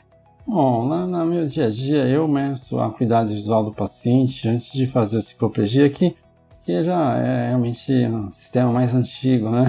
Bom, 0.47 0.87
lá 0.87 1.05
no 1.05 1.25
meu 1.25 1.45
dia 1.45 1.67
a 1.67 1.69
dia 1.69 2.07
eu 2.07 2.25
meço 2.29 2.79
a 2.79 2.89
cuidado 2.89 3.27
visual 3.27 3.61
do 3.61 3.73
paciente 3.73 4.47
antes 4.47 4.71
de 4.71 4.87
fazer 4.87 5.17
a 5.17 5.21
cicloplegia, 5.21 5.89
que, 5.89 6.15
que 6.65 6.81
já 6.81 7.17
é 7.17 7.47
realmente 7.49 7.91
um 8.07 8.31
sistema 8.31 8.71
mais 8.71 8.95
antigo, 8.95 9.49
né? 9.49 9.65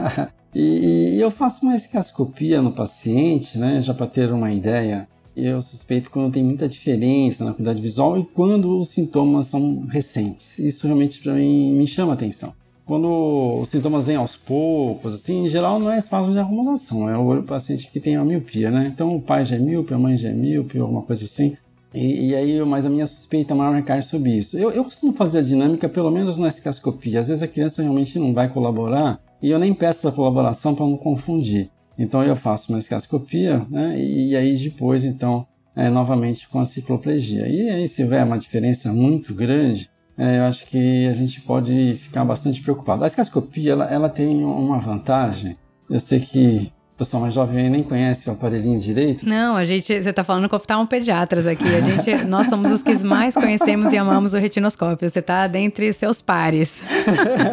e, 0.54 1.14
e, 1.14 1.20
eu 1.20 1.30
faço 1.30 1.66
uma 1.66 1.76
escascopia 1.76 2.62
no 2.62 2.72
paciente, 2.72 3.58
né? 3.58 3.82
Já 3.82 3.92
para 3.92 4.06
ter 4.06 4.32
uma 4.32 4.50
ideia 4.50 5.06
eu 5.36 5.60
suspeito 5.60 6.10
quando 6.10 6.32
tem 6.32 6.42
muita 6.42 6.68
diferença 6.68 7.44
na 7.44 7.52
qualidade 7.52 7.82
visual 7.82 8.18
e 8.18 8.24
quando 8.24 8.78
os 8.78 8.90
sintomas 8.90 9.46
são 9.46 9.86
recentes. 9.86 10.58
Isso 10.58 10.86
realmente 10.86 11.20
para 11.20 11.34
mim 11.34 11.74
me 11.74 11.86
chama 11.86 12.12
atenção. 12.12 12.52
Quando 12.86 13.60
os 13.62 13.70
sintomas 13.70 14.04
vêm 14.06 14.16
aos 14.16 14.36
poucos, 14.36 15.14
assim, 15.14 15.46
em 15.46 15.48
geral 15.48 15.80
não 15.80 15.90
é 15.90 15.96
espasmo 15.96 16.32
de 16.32 16.38
acumulação, 16.38 17.08
é 17.08 17.16
o 17.16 17.42
paciente 17.42 17.90
que 17.90 17.98
tem 17.98 18.16
a 18.16 18.24
miopia, 18.24 18.70
né? 18.70 18.90
Então 18.92 19.16
o 19.16 19.20
pai 19.20 19.44
já 19.44 19.56
é 19.56 19.58
míope, 19.58 19.94
a 19.94 19.98
mãe 19.98 20.18
já 20.18 20.28
é 20.28 20.34
míope, 20.34 20.78
alguma 20.78 21.02
coisa 21.02 21.24
assim. 21.24 21.56
E, 21.94 22.30
e, 22.30 22.34
aí, 22.34 22.62
mas 22.64 22.84
a 22.84 22.90
minha 22.90 23.06
suspeita 23.06 23.54
maior 23.54 23.74
recai 23.74 24.02
sobre 24.02 24.32
isso. 24.32 24.58
Eu, 24.58 24.70
eu 24.72 24.82
costumo 24.82 25.12
fazer 25.12 25.38
a 25.38 25.42
dinâmica, 25.42 25.88
pelo 25.88 26.10
menos 26.10 26.38
na 26.38 26.48
escascopia. 26.48 27.20
Às 27.20 27.28
vezes 27.28 27.42
a 27.42 27.48
criança 27.48 27.82
realmente 27.82 28.18
não 28.18 28.34
vai 28.34 28.48
colaborar 28.48 29.20
e 29.40 29.48
eu 29.48 29.58
nem 29.60 29.72
peço 29.72 30.00
essa 30.00 30.14
colaboração 30.14 30.74
para 30.74 30.84
não 30.84 30.96
confundir. 30.96 31.70
Então 31.98 32.22
eu 32.22 32.36
faço 32.36 32.72
uma 32.72 32.78
escascopia, 32.78 33.64
né? 33.70 33.98
E 33.98 34.36
aí 34.36 34.56
depois, 34.56 35.04
então, 35.04 35.46
é, 35.76 35.88
novamente 35.88 36.48
com 36.48 36.60
a 36.60 36.64
cicloplegia. 36.64 37.48
E 37.48 37.68
aí, 37.70 37.88
se 37.88 38.02
houver 38.02 38.24
uma 38.24 38.38
diferença 38.38 38.92
muito 38.92 39.34
grande, 39.34 39.90
é, 40.16 40.38
eu 40.38 40.44
acho 40.44 40.66
que 40.66 41.08
a 41.08 41.12
gente 41.12 41.40
pode 41.40 41.96
ficar 41.96 42.24
bastante 42.24 42.62
preocupado. 42.62 43.04
A 43.04 43.06
escascopia, 43.06 43.72
ela, 43.72 43.84
ela 43.86 44.08
tem 44.08 44.44
uma 44.44 44.78
vantagem. 44.78 45.56
Eu 45.90 45.98
sei 45.98 46.20
que 46.20 46.72
o 46.94 46.96
pessoal 46.96 47.22
mais 47.22 47.34
jovem 47.34 47.68
nem 47.68 47.82
conhece 47.82 48.28
o 48.28 48.32
aparelhinho 48.32 48.78
direito. 48.78 49.28
Não, 49.28 49.56
a 49.56 49.64
gente, 49.64 49.86
você 50.00 50.10
está 50.10 50.22
falando 50.22 50.48
com 50.48 50.54
oftalmopediatras 50.54 51.44
aqui. 51.44 51.64
A 51.64 51.80
gente, 51.80 52.14
nós 52.24 52.46
somos 52.46 52.70
os 52.70 52.82
que 52.84 53.04
mais 53.04 53.34
conhecemos 53.34 53.92
e 53.92 53.98
amamos 53.98 54.32
o 54.32 54.38
retinoscópio. 54.38 55.08
Você 55.08 55.18
está 55.18 55.48
dentre 55.48 55.92
seus 55.92 56.22
pares. 56.22 56.82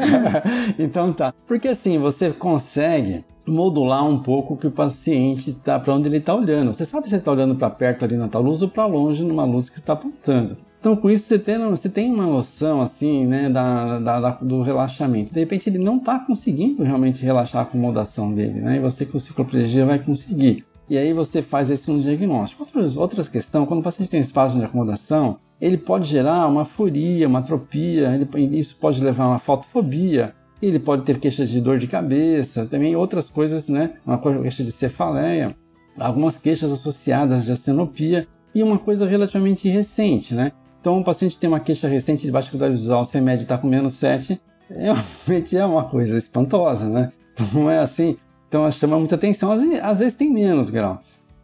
então 0.78 1.12
tá. 1.12 1.34
Porque 1.48 1.70
assim, 1.70 1.98
você 1.98 2.30
consegue 2.30 3.26
modular 3.48 4.06
um 4.06 4.20
pouco 4.20 4.56
que 4.56 4.68
o 4.68 4.72
paciente 4.72 5.52
está 5.52 5.80
para 5.80 5.94
onde 5.94 6.08
ele 6.08 6.18
está 6.18 6.34
olhando. 6.34 6.74
Você 6.74 6.86
sabe 6.86 7.08
se 7.08 7.14
ele 7.14 7.22
está 7.22 7.32
olhando 7.32 7.56
para 7.56 7.70
perto 7.70 8.06
ali 8.06 8.16
na 8.16 8.28
tal 8.28 8.42
luz 8.42 8.62
ou 8.62 8.68
para 8.68 8.86
longe 8.86 9.24
numa 9.24 9.46
luz 9.46 9.70
que 9.70 9.78
está 9.78 9.94
apontando. 9.94 10.58
Então, 10.80 10.96
com 10.96 11.12
isso, 11.12 11.28
você 11.28 11.38
tem, 11.38 11.60
você 11.70 11.90
tem 11.90 12.12
uma 12.12 12.26
noção, 12.26 12.82
assim, 12.82 13.24
né, 13.28 13.48
da, 13.50 14.00
da, 14.00 14.20
da 14.20 14.30
do 14.32 14.64
relaxamento. 14.64 15.32
De 15.32 15.40
repente, 15.40 15.70
ele 15.70 15.78
não 15.78 15.98
está 15.98 16.18
conseguindo 16.18 16.82
realmente 16.82 17.24
relaxar 17.24 17.62
a 17.62 17.64
acomodação 17.64 18.34
dele, 18.34 18.62
né? 18.62 18.78
E 18.78 18.80
você 18.80 19.06
com 19.06 19.20
cicloplegia 19.20 19.86
vai 19.86 20.00
conseguir. 20.00 20.66
E 20.90 20.98
aí 20.98 21.14
você 21.14 21.42
faz 21.42 21.70
esse 21.70 21.90
um 21.92 22.00
diagnóstico. 22.00 22.64
Outras, 22.64 22.98
outras 22.98 23.28
questões, 23.28 23.68
quando 23.68 23.82
o 23.82 23.84
paciente 23.84 24.10
tem 24.10 24.20
espasmo 24.20 24.60
de 24.60 24.66
acomodação, 24.66 25.38
ele 25.62 25.78
pode 25.78 26.10
gerar 26.10 26.48
uma 26.48 26.66
foria, 26.66 27.28
uma 27.28 27.40
atropia, 27.40 28.16
ele, 28.16 28.58
isso 28.58 28.76
pode 28.76 29.04
levar 29.04 29.26
a 29.26 29.30
uma 29.30 29.40
fotofobia, 29.40 30.34
ele 30.68 30.80
pode 30.80 31.04
ter 31.04 31.20
queixas 31.20 31.50
de 31.50 31.60
dor 31.60 31.80
de 31.80 31.88
cabeça, 31.88 32.66
também 32.66 32.96
outras 32.96 33.30
coisas, 33.30 33.68
né? 33.68 33.94
Uma 34.06 34.18
queixa 34.18 34.64
de 34.64 34.72
cefaleia, 34.72 35.56
algumas 36.00 36.38
queixas 36.38 36.72
associadas 36.72 37.46
de 37.46 37.52
astenopia 37.52 38.28
e 38.54 38.62
uma 38.62 38.78
coisa 38.78 39.08
relativamente 39.08 39.68
recente, 39.70 40.34
né? 40.34 40.52
Então, 40.80 40.98
um 40.98 41.04
paciente 41.04 41.40
tem 41.40 41.48
uma 41.48 41.60
queixa 41.60 41.88
recente 41.88 42.26
de 42.26 42.32
baixa 42.32 42.48
acuidade 42.48 42.74
visual, 42.74 43.06
sem 43.06 43.22
média 43.22 43.44
está 43.44 43.58
com 43.58 43.68
menos 43.68 43.94
7, 43.94 44.40
realmente 44.70 45.58
é 45.58 45.66
uma 45.66 45.84
coisa 45.84 46.18
espantosa, 46.18 46.90
né? 46.90 47.12
Então, 47.34 47.48
não 47.54 47.70
é 47.70 47.80
assim. 47.80 48.18
Então, 48.48 48.70
chama 48.72 48.98
muita 48.98 49.16
atenção. 49.16 49.52
Às 49.52 49.62
às 49.82 50.00
vezes 50.00 50.16
tem 50.16 50.32
menos 50.32 50.70
grau. 50.70 51.00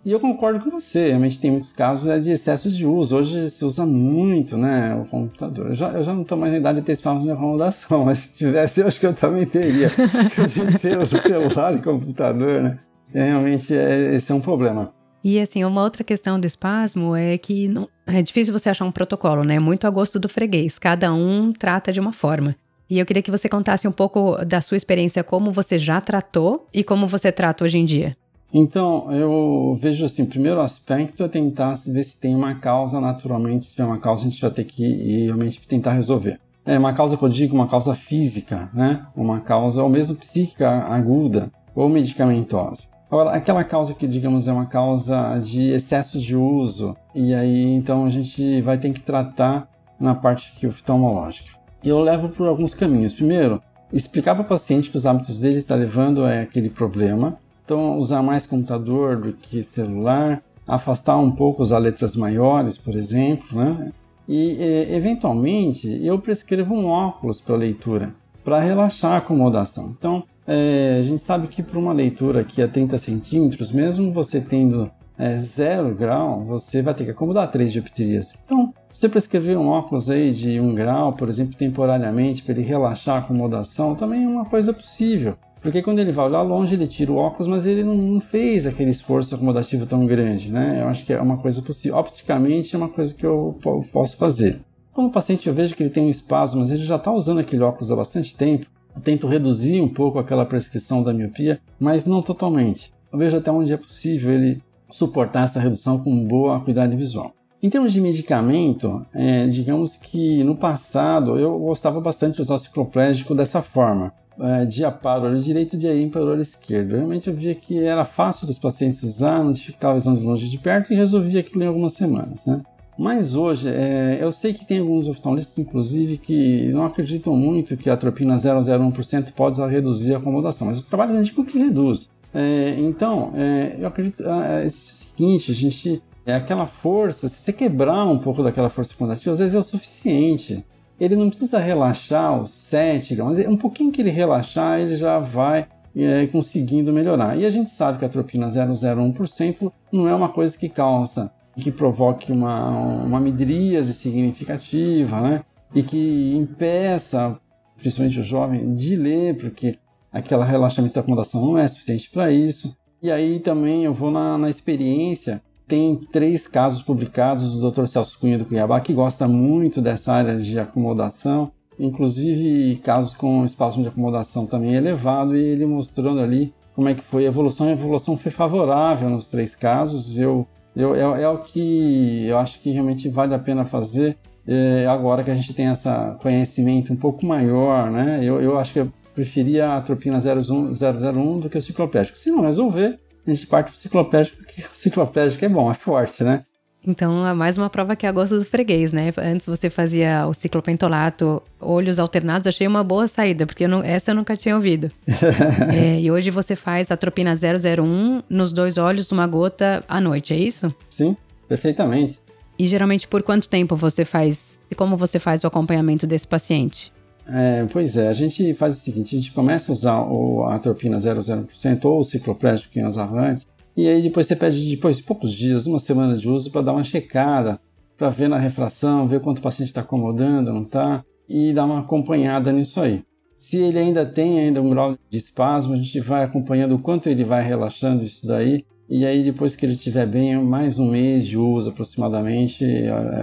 E 0.05 0.11
eu 0.11 0.19
concordo 0.19 0.59
com 0.59 0.69
você, 0.69 1.09
realmente 1.09 1.39
tem 1.39 1.51
muitos 1.51 1.73
casos 1.73 2.05
né, 2.05 2.17
de 2.17 2.31
excesso 2.31 2.69
de 2.69 2.85
uso. 2.85 3.17
Hoje 3.17 3.49
se 3.49 3.65
usa 3.65 3.85
muito 3.85 4.57
né, 4.57 4.95
o 4.95 5.05
computador. 5.05 5.67
Eu 5.67 5.73
já, 5.73 5.89
eu 5.89 6.03
já 6.03 6.13
não 6.13 6.21
estou 6.21 6.37
mais 6.37 6.53
na 6.53 6.59
idade 6.59 6.79
de 6.79 6.85
ter 6.85 6.93
espaço 6.93 7.21
de 7.21 7.31
acomodação, 7.31 8.03
mas 8.05 8.19
se 8.19 8.37
tivesse, 8.37 8.79
eu 8.79 8.87
acho 8.87 8.99
que 8.99 9.05
eu 9.05 9.13
também 9.13 9.45
teria. 9.45 9.87
A 9.87 10.47
gente 10.47 10.79
ter 10.79 10.97
o 10.97 11.05
celular 11.05 11.75
e 11.75 11.81
computador, 11.81 12.61
né? 12.61 12.79
É, 13.13 13.25
realmente 13.25 13.73
é, 13.73 14.15
esse 14.15 14.31
é 14.31 14.35
um 14.35 14.41
problema. 14.41 14.93
E 15.23 15.39
assim, 15.39 15.63
uma 15.65 15.83
outra 15.83 16.03
questão 16.03 16.39
do 16.39 16.45
espasmo 16.45 17.15
é 17.15 17.37
que 17.37 17.67
não, 17.67 17.89
é 18.05 18.21
difícil 18.21 18.53
você 18.53 18.69
achar 18.69 18.85
um 18.85 18.91
protocolo, 18.91 19.43
né? 19.43 19.59
Muito 19.59 19.85
a 19.85 19.89
gosto 19.89 20.19
do 20.19 20.29
freguês. 20.29 20.79
Cada 20.79 21.13
um 21.13 21.51
trata 21.51 21.91
de 21.91 21.99
uma 21.99 22.13
forma. 22.13 22.55
E 22.89 22.99
eu 22.99 23.05
queria 23.05 23.21
que 23.21 23.31
você 23.31 23.49
contasse 23.49 23.87
um 23.87 23.91
pouco 23.91 24.37
da 24.45 24.61
sua 24.61 24.77
experiência, 24.77 25.23
como 25.23 25.51
você 25.51 25.77
já 25.77 25.99
tratou 25.99 26.67
e 26.73 26.83
como 26.83 27.07
você 27.07 27.31
trata 27.31 27.65
hoje 27.65 27.77
em 27.77 27.83
dia. 27.85 28.15
Então, 28.53 29.11
eu 29.11 29.77
vejo 29.79 30.05
assim, 30.05 30.25
primeiro 30.25 30.61
aspecto 30.61 31.23
é 31.23 31.27
tentar 31.27 31.73
ver 31.85 32.03
se 32.03 32.19
tem 32.19 32.33
uma 32.35 32.55
causa 32.55 32.99
naturalmente. 32.99 33.65
Se 33.65 33.71
tiver 33.71 33.85
uma 33.85 33.99
causa, 33.99 34.25
a 34.25 34.29
gente 34.29 34.41
vai 34.41 34.51
ter 34.51 34.63
que 34.63 35.25
realmente 35.25 35.59
tentar 35.67 35.93
resolver. 35.93 36.39
É 36.65 36.77
uma 36.77 36.93
causa 36.93 37.15
que 37.15 37.23
eu 37.23 37.29
digo, 37.29 37.55
uma 37.55 37.67
causa 37.67 37.93
física, 37.93 38.69
né? 38.73 39.05
Uma 39.15 39.39
causa, 39.41 39.83
ou 39.83 39.89
mesmo 39.89 40.17
psíquica 40.17 40.69
aguda, 40.69 41.49
ou 41.75 41.87
medicamentosa. 41.87 42.87
Agora, 43.09 43.31
aquela 43.31 43.63
causa 43.63 43.93
que, 43.93 44.05
digamos, 44.05 44.47
é 44.49 44.51
uma 44.51 44.65
causa 44.65 45.39
de 45.39 45.69
excessos 45.69 46.21
de 46.21 46.35
uso, 46.35 46.95
e 47.15 47.33
aí 47.33 47.63
então 47.73 48.05
a 48.05 48.09
gente 48.09 48.61
vai 48.61 48.77
ter 48.77 48.91
que 48.91 48.99
tratar 48.99 49.69
na 49.97 50.13
parte 50.13 50.67
oftalmológica. 50.67 51.51
Eu 51.81 51.99
levo 51.99 52.27
por 52.29 52.47
alguns 52.47 52.73
caminhos. 52.73 53.13
Primeiro, 53.13 53.61
explicar 53.93 54.35
para 54.35 54.43
o 54.43 54.47
paciente 54.47 54.89
que 54.89 54.97
os 54.97 55.05
hábitos 55.05 55.39
dele 55.39 55.57
está 55.57 55.73
levando 55.73 56.25
a 56.25 56.41
aquele 56.41 56.69
problema. 56.69 57.39
Então, 57.67 57.99
usar 57.99 58.23
mais 58.23 58.45
computador 58.45 59.17
do 59.17 59.33
que 59.33 59.61
celular, 59.61 60.41
afastar 60.65 61.17
um 61.17 61.29
pouco 61.29 61.61
as 61.61 61.71
letras 61.71 62.15
maiores, 62.15 62.77
por 62.77 62.95
exemplo, 62.95 63.59
né? 63.59 63.91
E, 64.25 64.87
eventualmente, 64.89 66.01
eu 66.01 66.17
prescrevo 66.17 66.73
um 66.73 66.85
óculos 66.85 67.41
para 67.41 67.57
leitura, 67.57 68.15
para 68.41 68.61
relaxar 68.61 69.11
a 69.11 69.17
acomodação. 69.17 69.93
Então, 69.99 70.23
é, 70.47 70.99
a 71.01 71.03
gente 71.03 71.21
sabe 71.21 71.49
que 71.49 71.61
para 71.61 71.77
uma 71.77 71.91
leitura 71.91 72.39
aqui 72.39 72.61
a 72.61 72.69
30 72.69 72.97
centímetros, 72.97 73.69
mesmo 73.69 74.13
você 74.13 74.39
tendo 74.39 74.89
é, 75.17 75.35
zero 75.35 75.93
grau, 75.93 76.45
você 76.45 76.81
vai 76.81 76.93
ter 76.93 77.03
que 77.03 77.11
acomodar 77.11 77.51
3 77.51 77.69
dioptrias. 77.69 78.33
Então, 78.45 78.73
você 78.93 79.09
prescrever 79.09 79.57
um 79.57 79.67
óculos 79.67 80.09
aí 80.09 80.31
de 80.31 80.57
1 80.57 80.73
grau, 80.73 81.11
por 81.11 81.27
exemplo, 81.27 81.53
temporariamente, 81.53 82.43
para 82.43 82.53
ele 82.53 82.63
relaxar 82.63 83.15
a 83.15 83.19
acomodação, 83.19 83.93
também 83.93 84.23
é 84.23 84.27
uma 84.27 84.45
coisa 84.45 84.71
possível. 84.71 85.35
Porque 85.67 85.81
quando 85.81 85.99
ele 85.99 86.13
vai 86.13 86.27
olhar 86.27 86.43
longe, 86.43 86.75
ele 86.75 86.87
tira 86.87 87.11
o 87.11 87.17
óculos, 87.17 87.45
mas 87.45 87.65
ele 87.65 87.83
não, 87.83 88.21
fez 88.21 88.65
aquele 88.65 88.89
esforço 88.89 89.35
acomodativo 89.35 89.85
tão 89.85 90.05
grande, 90.05 90.49
né? 90.49 90.81
Eu 90.81 90.87
acho 90.87 91.05
que 91.05 91.11
é 91.11 91.19
uma 91.19 91.35
coisa 91.35 91.61
possível. 91.61 91.97
Opticamente 91.97 92.73
é 92.73 92.77
uma 92.77 92.87
coisa 92.87 93.13
que 93.13 93.25
eu 93.25 93.59
posso 93.91 94.15
fazer. 94.15 94.61
Quando 94.93 95.07
o 95.07 95.11
paciente 95.11 95.45
eu 95.45 95.53
vejo 95.53 95.75
que 95.75 95.83
ele 95.83 95.89
tem 95.89 96.05
um 96.05 96.09
espasmo, 96.09 96.61
mas 96.61 96.71
ele 96.71 96.85
já 96.85 96.95
está 96.95 97.11
usando 97.11 97.39
aquele 97.39 97.63
óculos 97.63 97.91
há 97.91 97.97
bastante 97.97 98.33
tempo, 98.33 98.65
eu 98.95 99.01
tento 99.01 99.27
reduzir 99.27 99.81
um 99.81 99.89
pouco 99.89 100.17
aquela 100.19 100.45
prescrição 100.45 101.03
da 101.03 101.13
miopia, 101.13 101.59
mas 101.77 102.05
não 102.05 102.21
totalmente. 102.21 102.93
Eu 103.11 103.19
vejo 103.19 103.35
até 103.35 103.51
onde 103.51 103.73
é 103.73 103.77
possível 103.77 104.31
ele 104.31 104.63
suportar 104.89 105.43
essa 105.43 105.59
redução 105.59 105.99
com 105.99 106.25
boa 106.25 106.55
acuidade 106.55 106.95
visual. 106.95 107.33
Em 107.61 107.69
termos 107.69 107.91
de 107.91 107.99
medicamento, 107.99 109.05
é, 109.13 109.47
digamos 109.47 109.97
que 109.97 110.45
no 110.45 110.55
passado 110.55 111.37
eu 111.37 111.59
gostava 111.59 111.99
bastante 111.99 112.35
de 112.35 112.43
usar 112.43 112.55
o 112.55 112.59
cicloplégico 112.59 113.35
dessa 113.35 113.61
forma. 113.61 114.13
É, 114.39 114.65
dia 114.65 114.91
para 114.91 115.23
o 115.23 115.25
olho 115.25 115.39
direito, 115.39 115.77
dia 115.77 115.95
ímpar 115.99 116.21
olho 116.21 116.41
esquerdo. 116.41 116.91
Realmente 116.91 117.27
eu 117.27 117.33
via 117.33 117.55
que 117.55 117.79
era 117.83 118.05
fácil 118.05 118.45
dos 118.45 118.59
pacientes 118.59 119.01
usar, 119.01 119.43
não 119.43 119.51
de 119.51 119.75
longe 120.23 120.47
de 120.47 120.57
perto 120.59 120.93
e 120.93 120.95
resolvia 120.95 121.39
aquilo 121.39 121.63
em 121.63 121.67
algumas 121.67 121.93
semanas. 121.93 122.45
Né? 122.45 122.61
Mas 122.97 123.35
hoje, 123.35 123.69
é, 123.69 124.17
eu 124.19 124.31
sei 124.31 124.53
que 124.53 124.65
tem 124.65 124.79
alguns 124.79 125.07
oftalmologistas, 125.07 125.57
inclusive, 125.59 126.17
que 126.17 126.69
não 126.71 126.85
acreditam 126.85 127.35
muito 127.35 127.77
que 127.77 127.89
a 127.89 127.93
atropina 127.93 128.35
0,01% 128.35 129.33
pode 129.33 129.61
reduzir 129.61 130.15
a 130.15 130.17
acomodação, 130.17 130.67
mas 130.67 130.79
os 130.79 130.85
trabalhos 130.85 131.15
indicam 131.15 131.45
que 131.45 131.59
reduz. 131.59 132.09
É, 132.33 132.75
então, 132.79 133.31
é, 133.35 133.75
eu 133.79 133.87
acredito 133.87 134.23
é, 134.23 134.63
é 134.63 134.65
o 134.65 134.69
seguinte, 134.69 135.51
a 135.51 135.53
gente, 135.53 136.01
é 136.25 136.33
aquela 136.33 136.65
força, 136.65 137.29
se 137.29 137.41
você 137.41 137.53
quebrar 137.53 138.03
um 138.05 138.17
pouco 138.17 138.43
daquela 138.43 138.69
força 138.69 138.93
acomodativa, 138.93 139.31
às 139.31 139.39
vezes 139.39 139.55
é 139.55 139.59
o 139.59 139.63
suficiente. 139.63 140.65
Ele 140.99 141.15
não 141.15 141.29
precisa 141.29 141.59
relaxar 141.59 142.41
os 142.41 142.51
7 142.51 143.15
graus, 143.15 143.37
mas 143.37 143.47
um 143.47 143.57
pouquinho 143.57 143.91
que 143.91 144.01
ele 144.01 144.09
relaxar, 144.09 144.79
ele 144.79 144.95
já 144.95 145.19
vai 145.19 145.67
é, 145.95 146.27
conseguindo 146.27 146.91
melhorar. 146.93 147.37
E 147.37 147.45
a 147.45 147.49
gente 147.49 147.69
sabe 147.69 147.99
que 147.99 148.05
a 148.05 148.07
atropina 148.07 148.47
0,01% 148.47 149.71
não 149.91 150.07
é 150.07 150.15
uma 150.15 150.29
coisa 150.29 150.57
que 150.57 150.69
causa 150.69 151.31
que 151.57 151.71
provoque 151.71 152.31
uma, 152.31 152.69
uma 153.03 153.19
midríase 153.19 153.93
significativa, 153.93 155.19
né? 155.19 155.43
E 155.73 155.81
que 155.81 156.35
impeça, 156.35 157.39
principalmente 157.77 158.19
o 158.19 158.23
jovem, 158.23 158.73
de 158.73 158.95
ler, 158.95 159.37
porque 159.37 159.77
aquela 160.11 160.45
relaxamento 160.45 160.93
da 160.93 161.01
acomodação 161.01 161.41
não 161.41 161.57
é 161.57 161.67
suficiente 161.67 162.09
para 162.09 162.31
isso. 162.31 162.77
E 163.01 163.11
aí 163.11 163.39
também 163.39 163.83
eu 163.83 163.93
vou 163.93 164.11
na, 164.11 164.37
na 164.37 164.49
experiência. 164.49 165.41
Tem 165.67 165.95
três 165.95 166.47
casos 166.47 166.81
publicados 166.81 167.57
do 167.57 167.69
Dr. 167.69 167.87
Celso 167.87 168.17
Cunha 168.19 168.37
do 168.37 168.45
Cuiabá, 168.45 168.79
que 168.79 168.93
gosta 168.93 169.27
muito 169.27 169.81
dessa 169.81 170.13
área 170.13 170.37
de 170.37 170.57
acomodação, 170.57 171.51
inclusive 171.77 172.77
casos 172.77 173.13
com 173.13 173.43
espasmo 173.43 173.81
de 173.81 173.89
acomodação 173.89 174.45
também 174.45 174.75
elevado, 174.75 175.35
e 175.35 175.43
ele 175.43 175.65
mostrando 175.65 176.21
ali 176.21 176.53
como 176.73 176.87
é 176.87 176.93
que 176.93 177.03
foi 177.03 177.25
a 177.25 177.27
evolução. 177.27 177.67
A 177.67 177.71
evolução 177.71 178.15
foi 178.15 178.31
favorável 178.31 179.09
nos 179.09 179.27
três 179.27 179.53
casos. 179.53 180.17
Eu 180.17 180.47
eu, 180.77 180.93
é, 180.93 181.23
é, 181.23 181.27
o 181.27 181.39
que 181.39 182.27
eu 182.27 182.37
acho 182.37 182.59
que 182.59 182.69
realmente 182.69 183.09
vale 183.09 183.33
a 183.33 183.39
pena 183.39 183.65
fazer 183.65 184.15
é, 184.47 184.85
agora 184.85 185.23
que 185.23 185.31
a 185.31 185.35
gente 185.35 185.51
tem 185.51 185.65
esse 185.71 185.89
conhecimento 186.21 186.93
um 186.93 186.95
pouco 186.95 187.25
maior, 187.25 187.89
né? 187.89 188.19
Eu, 188.23 188.39
eu 188.39 188.59
acho 188.59 188.73
que 188.73 188.79
eu 188.81 188.93
preferia 189.15 189.69
a 189.69 189.77
atropina 189.77 190.19
001 190.19 191.39
do 191.39 191.49
que 191.49 191.57
o 191.57 191.61
ciclopédico. 191.61 192.15
Se 192.15 192.29
não 192.29 192.41
resolver, 192.41 192.99
a 193.31 193.33
gente 193.33 193.47
parte 193.47 193.67
para 193.67 193.75
o 193.75 193.77
ciclopédico, 193.77 194.43
que 194.43 194.61
o 194.61 194.69
ciclopédico 194.73 195.43
é 195.43 195.49
bom, 195.49 195.69
é 195.69 195.73
forte, 195.73 196.23
né? 196.23 196.43
Então, 196.85 197.27
é 197.27 197.33
mais 197.33 197.57
uma 197.57 197.69
prova 197.69 197.97
que 197.97 198.07
a 198.07 198.11
gosto 198.11 198.39
do 198.39 198.45
freguês, 198.45 198.93
né? 198.93 199.11
Antes 199.17 199.45
você 199.45 199.69
fazia 199.69 200.25
o 200.25 200.33
ciclopentolato, 200.33 201.43
olhos 201.59 201.99
alternados, 201.99 202.47
achei 202.47 202.65
uma 202.65 202.81
boa 202.81 203.07
saída, 203.07 203.45
porque 203.45 203.65
eu 203.65 203.69
não, 203.69 203.83
essa 203.83 204.11
eu 204.11 204.15
nunca 204.15 204.37
tinha 204.37 204.55
ouvido. 204.55 204.89
é, 205.75 205.99
e 205.99 206.09
hoje 206.09 206.31
você 206.31 206.55
faz 206.55 206.89
a 206.89 206.95
tropina 206.95 207.33
001 207.33 208.23
nos 208.29 208.53
dois 208.53 208.77
olhos, 208.77 209.09
numa 209.09 209.27
gota 209.27 209.83
à 209.87 209.99
noite, 209.99 210.33
é 210.33 210.37
isso? 210.37 210.73
Sim, 210.89 211.17
perfeitamente. 211.47 212.21
E 212.57 212.67
geralmente 212.67 213.05
por 213.07 213.21
quanto 213.21 213.49
tempo 213.49 213.75
você 213.75 214.05
faz 214.05 214.57
e 214.71 214.75
como 214.75 214.95
você 214.95 215.19
faz 215.19 215.43
o 215.43 215.47
acompanhamento 215.47 216.07
desse 216.07 216.27
paciente? 216.27 216.91
É, 217.29 217.65
pois 217.65 217.97
é, 217.97 218.07
a 218.07 218.13
gente 218.13 218.53
faz 218.53 218.77
o 218.77 218.79
seguinte, 218.79 219.15
a 219.15 219.19
gente 219.19 219.33
começa 219.33 219.71
a 219.71 219.73
usar 219.73 220.01
o, 220.01 220.43
a 220.43 220.55
atropina 220.55 220.97
0,0% 220.97 221.85
ou 221.85 221.99
o 221.99 222.03
cicloplégico 222.03 222.71
que 222.71 222.81
nós 222.81 222.97
antes, 222.97 223.45
e 223.75 223.87
aí 223.87 224.01
depois 224.01 224.25
você 224.25 224.35
pede, 224.35 224.69
depois 224.69 224.97
de 224.97 225.03
poucos 225.03 225.33
dias, 225.33 225.67
uma 225.67 225.79
semana 225.79 226.15
de 226.15 226.27
uso, 226.27 226.51
para 226.51 226.61
dar 226.61 226.71
uma 226.71 226.85
checada, 226.85 227.59
para 227.97 228.09
ver 228.09 228.29
na 228.29 228.37
refração, 228.37 229.07
ver 229.07 229.19
quanto 229.19 229.39
o 229.39 229.41
paciente 229.41 229.67
está 229.67 229.81
acomodando, 229.81 230.53
não 230.53 230.63
está, 230.63 231.03
e 231.27 231.51
dar 231.51 231.65
uma 231.65 231.79
acompanhada 231.79 232.51
nisso 232.53 232.79
aí. 232.79 233.03
Se 233.37 233.57
ele 233.57 233.77
ainda 233.77 234.05
tem 234.05 234.39
ainda 234.39 234.61
um 234.61 234.69
grau 234.69 234.97
de 235.09 235.17
espasmo, 235.17 235.73
a 235.73 235.77
gente 235.77 235.99
vai 235.99 236.23
acompanhando 236.23 236.75
o 236.75 236.79
quanto 236.79 237.09
ele 237.09 237.25
vai 237.25 237.45
relaxando 237.45 238.03
isso 238.03 238.25
daí, 238.25 238.63
e 238.89 239.05
aí 239.05 239.21
depois 239.21 239.53
que 239.55 239.65
ele 239.65 239.73
estiver 239.73 240.07
bem, 240.07 240.41
mais 240.41 240.79
um 240.79 240.89
mês 240.89 241.27
de 241.27 241.37
uso 241.37 241.69
aproximadamente, 241.69 242.65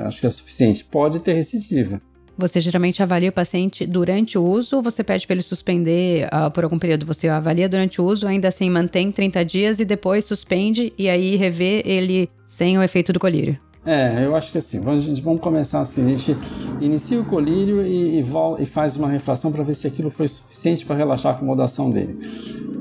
acho 0.04 0.20
que 0.20 0.26
é 0.26 0.30
suficiente. 0.30 0.84
Pode 0.84 1.20
ter 1.20 1.32
recidiva. 1.32 2.02
Você 2.36 2.60
geralmente 2.60 3.02
avalia 3.02 3.30
o 3.30 3.32
paciente 3.32 3.86
durante 3.86 4.36
o 4.36 4.44
uso 4.44 4.76
ou 4.76 4.82
você 4.82 5.04
pede 5.04 5.26
para 5.26 5.34
ele 5.34 5.42
suspender 5.42 6.26
uh, 6.26 6.50
por 6.50 6.64
algum 6.64 6.78
período? 6.78 7.06
Você 7.06 7.28
avalia 7.28 7.68
durante 7.68 8.00
o 8.00 8.04
uso, 8.04 8.26
ainda 8.26 8.48
assim 8.48 8.68
mantém 8.68 9.12
30 9.12 9.44
dias 9.44 9.80
e 9.80 9.84
depois 9.84 10.24
suspende 10.24 10.92
e 10.98 11.08
aí 11.08 11.36
revê 11.36 11.82
ele 11.84 12.28
sem 12.48 12.76
o 12.76 12.82
efeito 12.82 13.12
do 13.12 13.20
colírio? 13.20 13.58
É, 13.86 14.24
eu 14.24 14.34
acho 14.34 14.50
que 14.50 14.56
assim, 14.56 14.80
vamos, 14.80 15.18
vamos 15.20 15.40
começar 15.42 15.80
assim, 15.80 16.06
a 16.06 16.08
gente 16.08 16.34
inicia 16.80 17.20
o 17.20 17.24
colírio 17.24 17.86
e, 17.86 18.20
e, 18.20 18.24
e 18.58 18.66
faz 18.66 18.96
uma 18.96 19.08
refração 19.08 19.52
para 19.52 19.62
ver 19.62 19.74
se 19.74 19.86
aquilo 19.86 20.10
foi 20.10 20.26
suficiente 20.26 20.86
para 20.86 20.96
relaxar 20.96 21.32
a 21.32 21.36
acomodação 21.36 21.90
dele. 21.90 22.18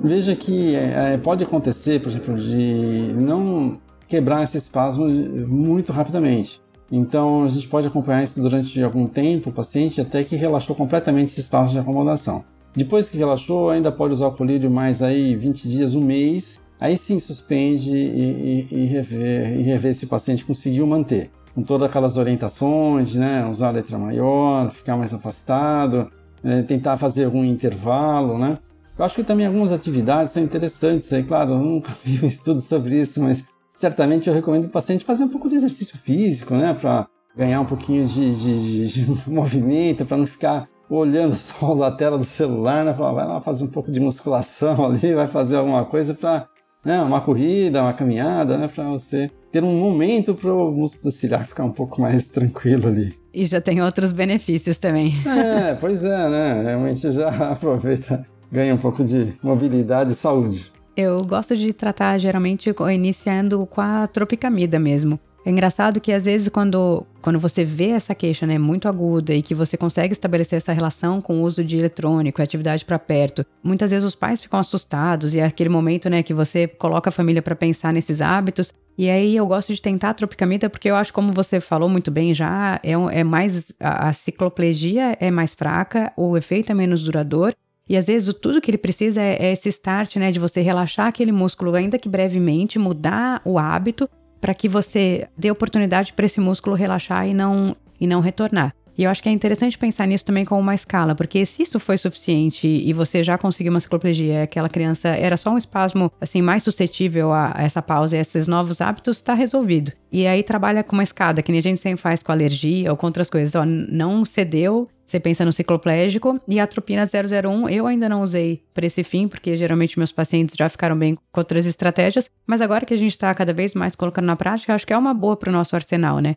Veja 0.02 0.34
que 0.36 0.76
é, 0.76 1.14
é, 1.14 1.18
pode 1.18 1.44
acontecer, 1.44 2.00
por 2.00 2.10
exemplo, 2.10 2.38
de 2.38 3.14
não 3.18 3.80
quebrar 4.08 4.44
esse 4.44 4.58
espasmo 4.58 5.06
muito 5.08 5.92
rapidamente. 5.92 6.62
Então, 6.92 7.44
a 7.44 7.48
gente 7.48 7.68
pode 7.68 7.88
acompanhar 7.88 8.24
isso 8.24 8.40
durante 8.42 8.82
algum 8.82 9.08
tempo, 9.08 9.50
o 9.50 9.54
paciente, 9.54 10.00
até 10.00 10.24
que 10.24 10.36
relaxou 10.36 10.76
completamente 10.76 11.30
esse 11.30 11.42
espaço 11.42 11.74
de 11.74 11.80
acomodação. 11.80 12.44
Depois 12.76 13.08
que 13.08 13.18
relaxou, 13.18 13.70
ainda 13.70 13.92
pode 13.92 14.14
usar 14.14 14.28
o 14.28 14.32
colírio 14.32 14.70
mais 14.70 15.02
aí 15.02 15.36
20 15.36 15.68
dias, 15.68 15.94
um 15.94 16.02
mês. 16.02 16.60
Aí 16.80 16.98
sim 16.98 17.20
suspende 17.20 17.92
e, 17.92 18.68
e, 18.72 18.76
e, 18.76 18.86
rever, 18.88 19.60
e 19.60 19.62
rever 19.62 19.96
se 19.96 20.06
o 20.06 20.08
paciente 20.08 20.44
conseguiu 20.44 20.86
manter. 20.86 21.32
Com 21.54 21.62
todas 21.62 21.88
aquelas 21.88 22.18
orientações, 22.18 23.14
né? 23.14 23.48
Usar 23.48 23.68
a 23.70 23.72
letra 23.72 23.98
maior, 23.98 24.72
ficar 24.72 24.98
mais 24.98 25.14
afastado, 25.14 26.12
né? 26.44 26.64
tentar 26.64 26.98
fazer 26.98 27.26
algum 27.26 27.44
intervalo, 27.44 28.40
né? 28.40 28.58
Eu 28.98 29.06
acho 29.06 29.16
que 29.16 29.24
também 29.24 29.46
algumas 29.46 29.72
atividades 29.72 30.34
são 30.34 30.44
interessantes. 30.44 31.12
Aí, 31.14 31.24
claro, 31.24 31.54
eu 31.54 31.60
nunca 31.60 31.92
vi 32.04 32.24
um 32.24 32.28
estudo 32.28 32.60
sobre 32.60 33.00
isso, 33.00 33.22
mas 33.22 33.44
certamente 33.84 34.30
eu 34.30 34.34
recomendo 34.34 34.66
o 34.66 34.70
paciente 34.70 35.04
fazer 35.04 35.26
um 35.26 35.28
pouco 35.28 35.50
de 35.50 35.56
exercício 35.56 35.98
físico, 35.98 36.56
né? 36.56 36.74
Para 36.74 37.06
ganhar 37.36 37.60
um 37.60 37.66
pouquinho 37.66 38.06
de, 38.06 38.34
de, 38.34 38.88
de 38.88 39.16
movimento, 39.30 40.06
para 40.06 40.16
não 40.16 40.26
ficar 40.26 40.70
olhando 40.90 41.36
só 41.36 41.84
a 41.84 41.92
tela 41.92 42.18
do 42.18 42.24
celular, 42.24 42.86
né? 42.86 42.94
Falar, 42.94 43.12
vai 43.12 43.28
lá 43.28 43.42
fazer 43.42 43.66
um 43.66 43.68
pouco 43.68 43.92
de 43.92 44.00
musculação 44.00 44.80
ali, 44.88 45.14
vai 45.14 45.28
fazer 45.28 45.58
alguma 45.58 45.84
coisa 45.84 46.14
para 46.14 46.48
né? 46.86 47.02
uma 47.02 47.20
corrida, 47.20 47.82
uma 47.82 47.92
caminhada, 47.92 48.58
né? 48.58 48.70
Para 48.70 48.90
você 48.90 49.30
ter 49.52 49.62
um 49.62 49.78
momento 49.78 50.34
para 50.34 50.54
o 50.54 50.72
músculo 50.72 51.12
ciliar 51.12 51.46
ficar 51.46 51.66
um 51.66 51.72
pouco 51.72 52.00
mais 52.00 52.24
tranquilo 52.26 52.88
ali. 52.88 53.14
E 53.34 53.44
já 53.44 53.60
tem 53.60 53.82
outros 53.82 54.14
benefícios 54.14 54.78
também. 54.78 55.12
É, 55.28 55.74
pois 55.74 56.06
é, 56.06 56.30
né? 56.30 56.64
Realmente 56.64 57.12
já 57.12 57.28
aproveita, 57.52 58.26
ganha 58.50 58.74
um 58.74 58.78
pouco 58.78 59.04
de 59.04 59.34
mobilidade 59.44 60.14
e 60.14 60.16
saúde. 60.16 60.73
Eu 60.96 61.18
gosto 61.26 61.58
de 61.58 61.74
tratar 61.74 62.18
geralmente 62.20 62.74
iniciando 62.94 63.66
com 63.66 63.82
a 63.82 64.06
tropicamida 64.06 64.78
mesmo. 64.78 65.20
É 65.46 65.50
engraçado 65.50 66.00
que 66.00 66.12
às 66.12 66.24
vezes 66.24 66.48
quando, 66.48 67.06
quando 67.22 67.38
você 67.38 67.66
vê 67.66 67.90
essa 67.90 68.16
queixa 68.16 68.48
né, 68.48 68.58
muito 68.58 68.88
aguda 68.88 69.34
e 69.34 69.42
que 69.42 69.54
você 69.54 69.76
consegue 69.76 70.14
estabelecer 70.14 70.56
essa 70.56 70.72
relação 70.72 71.20
com 71.20 71.42
o 71.42 71.44
uso 71.44 71.64
de 71.64 71.78
eletrônico 71.78 72.40
e 72.40 72.44
atividade 72.44 72.86
para 72.86 72.98
perto, 72.98 73.46
muitas 73.62 73.92
vezes 73.92 74.08
os 74.08 74.16
pais 74.16 74.40
ficam 74.40 74.58
assustados 74.58 75.34
e 75.34 75.40
é 75.40 75.44
aquele 75.44 75.70
momento 75.70 76.10
né, 76.10 76.24
que 76.24 76.34
você 76.34 76.66
coloca 76.66 77.10
a 77.10 77.12
família 77.12 77.42
para 77.42 77.56
pensar 77.56 77.92
nesses 77.92 78.22
hábitos. 78.22 78.72
E 78.98 79.10
aí 79.10 79.36
eu 79.36 79.46
gosto 79.46 79.74
de 79.74 79.82
tentar 79.82 80.12
a 80.12 80.14
tropicamida 80.14 80.70
porque 80.70 80.90
eu 80.90 80.96
acho, 80.96 81.12
como 81.12 81.34
você 81.34 81.60
falou 81.60 81.90
muito 81.90 82.10
bem 82.10 82.34
já, 82.34 82.80
é, 82.82 82.92
é 82.92 83.24
mais 83.24 83.74
a, 83.82 84.10
a 84.10 84.14
cicloplegia 84.14 85.18
é 85.20 85.30
mais 85.30 85.54
fraca, 85.54 86.14
o 86.16 86.38
efeito 86.38 86.72
é 86.72 86.76
menos 86.76 87.04
duradouro 87.04 87.56
e 87.88 87.98
às 87.98 88.08
vezes 88.08 88.34
tudo 88.36 88.62
que 88.62 88.72
ele 88.72 88.78
precisa 88.78 89.22
é, 89.22 89.48
é 89.48 89.52
esse 89.52 89.70
start, 89.70 90.16
né, 90.16 90.32
de 90.32 90.40
você 90.40 90.62
relaxar 90.62 91.08
aquele 91.08 91.32
músculo, 91.32 91.76
ainda 91.76 92.00
que 92.00 92.08
brevemente, 92.08 92.80
mudar 92.80 93.42
o 93.44 93.60
hábito 93.60 94.10
para 94.40 94.54
que 94.54 94.68
você 94.68 95.28
dê 95.38 95.52
oportunidade 95.52 96.14
para 96.14 96.26
esse 96.26 96.40
músculo 96.40 96.76
relaxar 96.76 97.28
e 97.28 97.34
não 97.34 97.76
e 98.00 98.08
não 98.08 98.20
retornar. 98.20 98.76
E 98.98 99.04
eu 99.04 99.10
acho 99.10 99.24
que 99.24 99.30
é 99.30 99.32
interessante 99.32 99.78
pensar 99.78 100.06
nisso 100.06 100.26
também 100.26 100.46
como 100.46 100.62
uma 100.62 100.76
escala, 100.76 101.16
porque 101.16 101.46
se 101.46 101.64
isso 101.64 101.80
foi 101.80 101.98
suficiente 101.98 102.68
e 102.68 102.94
você 102.94 103.24
já 103.24 103.38
conseguiu 103.38 103.72
uma 103.72 103.80
cicloplegia, 103.80 104.44
aquela 104.44 104.70
criança 104.70 105.10
era 105.10 105.36
só 105.36 105.52
um 105.52 105.58
espasmo 105.58 106.12
assim 106.22 106.42
mais 106.42 106.64
suscetível 106.64 107.34
a 107.34 107.54
essa 107.58 107.82
pausa 107.82 108.16
e 108.16 108.20
esses 108.20 108.48
novos 108.48 108.82
hábitos, 108.82 109.18
está 109.18 109.34
resolvido. 109.34 109.92
E 110.12 110.28
aí 110.28 110.44
trabalha 110.44 110.84
com 110.84 110.94
uma 110.94 111.04
escada, 111.04 111.42
que 111.42 111.52
nem 111.52 111.60
a 111.60 111.64
gente 111.64 111.80
sempre 111.80 112.02
faz 112.02 112.22
com 112.22 112.32
alergia 112.32 112.92
ou 112.92 112.98
com 112.98 113.08
outras 113.08 113.30
coisas. 113.30 113.56
Ó, 113.56 113.66
não 113.66 114.24
cedeu, 114.24 114.88
você 115.06 115.20
pensa 115.20 115.44
no 115.44 115.52
cicloplégico 115.52 116.40
e 116.48 116.60
a 116.60 116.64
atropina 116.64 117.04
001 117.04 117.70
eu 117.70 117.88
ainda 117.88 118.08
não 118.08 118.22
usei 118.22 118.64
para 118.74 118.86
esse 118.86 119.04
fim, 119.04 119.28
porque 119.28 119.58
geralmente 119.58 119.98
meus 119.98 120.12
pacientes 120.12 120.56
já 120.58 120.70
ficaram 120.70 120.98
bem 120.98 121.16
com 121.16 121.40
outras 121.40 121.66
estratégias, 121.66 122.30
mas 122.46 122.62
agora 122.62 122.86
que 122.86 122.94
a 122.94 122.98
gente 122.98 123.12
está 123.12 123.34
cada 123.34 123.54
vez 123.54 123.74
mais 123.74 123.96
colocando 123.96 124.26
na 124.26 124.36
prática, 124.36 124.76
acho 124.76 124.86
que 124.86 124.94
é 124.94 124.98
uma 124.98 125.14
boa 125.14 125.36
para 125.36 125.50
o 125.50 125.54
nosso 125.54 125.76
arsenal, 125.76 126.20
né? 126.20 126.34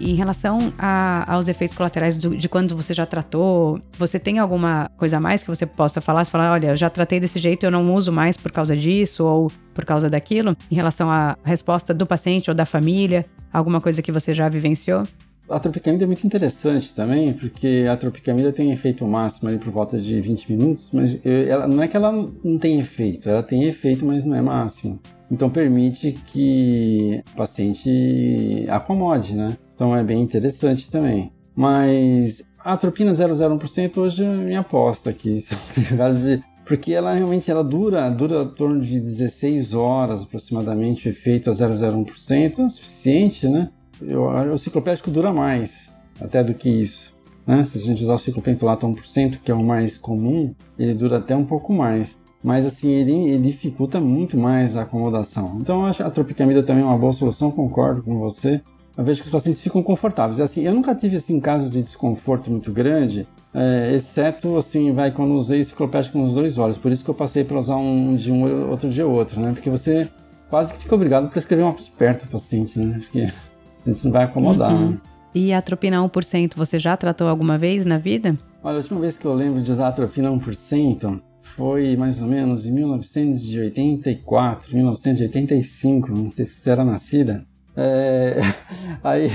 Em 0.00 0.14
relação 0.14 0.72
a, 0.78 1.32
aos 1.32 1.48
efeitos 1.48 1.76
colaterais 1.76 2.16
do, 2.16 2.36
de 2.36 2.48
quando 2.48 2.76
você 2.76 2.94
já 2.94 3.04
tratou, 3.04 3.80
você 3.98 4.18
tem 4.18 4.38
alguma 4.38 4.90
coisa 4.96 5.18
a 5.18 5.20
mais 5.20 5.42
que 5.42 5.48
você 5.48 5.66
possa 5.66 6.00
falar? 6.00 6.24
Você 6.24 6.30
falar, 6.30 6.52
olha, 6.52 6.76
já 6.76 6.88
tratei 6.88 7.20
desse 7.20 7.38
jeito, 7.38 7.64
eu 7.64 7.70
não 7.70 7.94
uso 7.94 8.12
mais 8.12 8.36
por 8.36 8.52
causa 8.52 8.76
disso 8.76 9.24
ou 9.24 9.52
por 9.74 9.84
causa 9.84 10.08
daquilo, 10.08 10.56
em 10.70 10.74
relação 10.74 11.10
à 11.10 11.36
resposta 11.44 11.92
do 11.92 12.06
paciente 12.06 12.50
ou 12.50 12.54
da 12.54 12.64
família, 12.64 13.26
alguma 13.52 13.80
coisa 13.80 14.02
que 14.02 14.12
você 14.12 14.34
já 14.34 14.48
vivenciou? 14.48 15.06
A 15.48 15.58
tropicamida 15.58 16.04
é 16.04 16.06
muito 16.06 16.24
interessante 16.24 16.94
também, 16.94 17.32
porque 17.32 17.84
a 17.90 17.96
tropicamida 17.96 18.52
tem 18.52 18.70
efeito 18.70 19.04
máximo 19.04 19.48
ali 19.48 19.58
por 19.58 19.72
volta 19.72 19.98
de 19.98 20.20
20 20.20 20.52
minutos, 20.52 20.90
mas 20.92 21.18
ela, 21.24 21.66
não 21.66 21.82
é 21.82 21.88
que 21.88 21.96
ela 21.96 22.12
não 22.12 22.56
tem 22.56 22.78
efeito, 22.78 23.28
ela 23.28 23.42
tem 23.42 23.64
efeito, 23.64 24.06
mas 24.06 24.24
não 24.24 24.36
é 24.36 24.42
máximo. 24.42 25.00
Então 25.28 25.50
permite 25.50 26.12
que 26.26 27.22
o 27.32 27.36
paciente 27.36 28.64
acomode, 28.68 29.34
né? 29.34 29.56
Então 29.80 29.96
é 29.96 30.04
bem 30.04 30.20
interessante 30.20 30.90
também. 30.90 31.32
Mas 31.56 32.42
a 32.62 32.74
atropina 32.74 33.12
0,01% 33.12 33.96
hoje 33.96 34.22
é 34.22 34.28
minha 34.28 34.60
aposta 34.60 35.08
aqui. 35.08 35.38
de, 36.22 36.44
porque 36.66 36.92
ela 36.92 37.14
realmente 37.14 37.50
ela 37.50 37.64
dura, 37.64 38.10
dura 38.10 38.42
em 38.42 38.48
torno 38.48 38.78
de 38.78 39.00
16 39.00 39.72
horas 39.72 40.22
aproximadamente, 40.22 41.08
o 41.08 41.10
efeito 41.10 41.48
a 41.48 41.54
0,01% 41.54 42.58
é 42.58 42.68
suficiente, 42.68 43.48
né? 43.48 43.70
Eu, 44.02 44.24
o 44.52 44.58
ciclopédico 44.58 45.10
dura 45.10 45.32
mais 45.32 45.90
até 46.20 46.44
do 46.44 46.52
que 46.52 46.68
isso. 46.68 47.16
Né? 47.46 47.64
Se 47.64 47.78
a 47.78 47.80
gente 47.80 48.02
usar 48.02 48.14
o 48.16 48.18
ciclopentolato 48.18 48.86
1%, 48.86 49.38
que 49.42 49.50
é 49.50 49.54
o 49.54 49.64
mais 49.64 49.96
comum, 49.96 50.54
ele 50.78 50.92
dura 50.92 51.16
até 51.16 51.34
um 51.34 51.46
pouco 51.46 51.72
mais. 51.72 52.18
Mas 52.44 52.66
assim, 52.66 52.90
ele, 52.90 53.30
ele 53.30 53.44
dificulta 53.44 53.98
muito 53.98 54.36
mais 54.36 54.76
a 54.76 54.82
acomodação. 54.82 55.56
Então 55.58 55.86
a 55.86 56.10
tropicamida 56.10 56.62
também 56.62 56.82
é 56.82 56.86
uma 56.86 56.98
boa 56.98 57.14
solução, 57.14 57.50
concordo 57.50 58.02
com 58.02 58.18
você 58.18 58.60
eu 58.96 59.04
vejo 59.04 59.20
que 59.20 59.26
os 59.26 59.32
pacientes 59.32 59.60
ficam 59.60 59.82
confortáveis. 59.82 60.40
Assim, 60.40 60.62
eu 60.62 60.74
nunca 60.74 60.94
tive 60.94 61.16
assim 61.16 61.40
casos 61.40 61.70
de 61.70 61.80
desconforto 61.80 62.50
muito 62.50 62.72
grande, 62.72 63.26
é, 63.52 63.92
exceto 63.94 64.56
assim, 64.56 64.92
vai 64.92 65.10
quando 65.10 65.34
usei 65.34 65.60
enciclopédico 65.60 66.18
com 66.18 66.24
os 66.24 66.34
dois 66.34 66.58
olhos. 66.58 66.78
Por 66.78 66.92
isso 66.92 67.04
que 67.04 67.10
eu 67.10 67.14
passei 67.14 67.44
para 67.44 67.58
usar 67.58 67.76
um 67.76 68.14
de 68.14 68.30
um 68.30 68.70
outro 68.70 68.88
dia 68.88 69.06
outro, 69.06 69.40
né? 69.40 69.52
Porque 69.52 69.70
você 69.70 70.08
quase 70.48 70.72
que 70.72 70.80
fica 70.80 70.94
obrigado 70.94 71.26
a 71.26 71.28
prescrever 71.28 71.64
uma 71.64 71.74
perto 71.96 72.26
do 72.26 72.30
paciente, 72.30 72.78
né? 72.78 72.98
Porque 73.00 73.22
assim, 73.76 73.92
isso 73.92 74.06
não 74.06 74.12
vai 74.12 74.24
acomodar. 74.24 74.72
Uhum. 74.72 74.90
Né? 74.90 74.98
E 75.34 75.52
a 75.52 75.58
atropina 75.58 75.98
1% 75.98 76.52
você 76.56 76.78
já 76.78 76.96
tratou 76.96 77.28
alguma 77.28 77.56
vez 77.56 77.84
na 77.84 77.98
vida? 77.98 78.36
Olha, 78.62 78.76
a 78.76 78.80
última 78.80 79.00
vez 79.00 79.16
que 79.16 79.24
eu 79.24 79.32
lembro 79.32 79.60
de 79.60 79.70
usar 79.70 79.86
a 79.86 79.88
atropina 79.88 80.30
1% 80.30 81.20
foi 81.40 81.96
mais 81.96 82.20
ou 82.20 82.28
menos 82.28 82.66
em 82.66 82.72
1984, 82.72 84.74
1985, 84.74 86.12
não 86.12 86.28
sei 86.28 86.46
se 86.46 86.56
você 86.56 86.70
era 86.70 86.84
nascida. 86.84 87.46
É, 87.76 88.40
aí, 89.02 89.30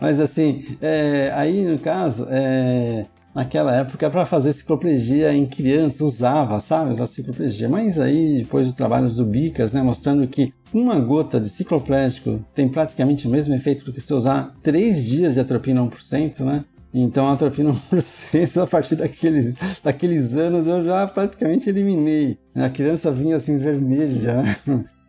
mas 0.00 0.18
assim, 0.20 0.64
é, 0.80 1.30
aí 1.34 1.64
no 1.64 1.78
caso, 1.78 2.26
é, 2.30 3.06
naquela 3.34 3.74
época, 3.74 4.08
para 4.08 4.24
fazer 4.24 4.52
cicloplegia 4.52 5.32
em 5.32 5.46
crianças, 5.46 6.00
usava, 6.00 6.58
sabe, 6.58 6.92
usar 6.92 7.06
cicloplegia. 7.06 7.68
Mas 7.68 7.98
aí, 7.98 8.38
depois 8.38 8.66
dos 8.66 8.74
trabalhos 8.74 9.16
do 9.16 9.26
Bicas, 9.26 9.74
né, 9.74 9.82
mostrando 9.82 10.26
que 10.26 10.54
uma 10.72 10.98
gota 10.98 11.38
de 11.38 11.50
cicloplégico 11.50 12.42
tem 12.54 12.68
praticamente 12.68 13.26
o 13.28 13.30
mesmo 13.30 13.54
efeito 13.54 13.84
do 13.84 13.92
que 13.92 14.00
se 14.00 14.12
usar 14.14 14.54
três 14.62 15.04
dias 15.04 15.34
de 15.34 15.40
atropina 15.40 15.82
1%, 15.82 16.40
né? 16.40 16.64
Então 16.94 17.28
a 17.28 17.34
atropina 17.34 17.72
1%, 17.72 18.56
a 18.62 18.66
partir 18.66 18.96
daqueles, 18.96 19.54
daqueles 19.84 20.34
anos 20.34 20.66
eu 20.66 20.82
já 20.82 21.06
praticamente 21.06 21.68
eliminei. 21.68 22.38
A 22.54 22.70
criança 22.70 23.12
vinha 23.12 23.36
assim 23.36 23.58
vermelho 23.58 24.18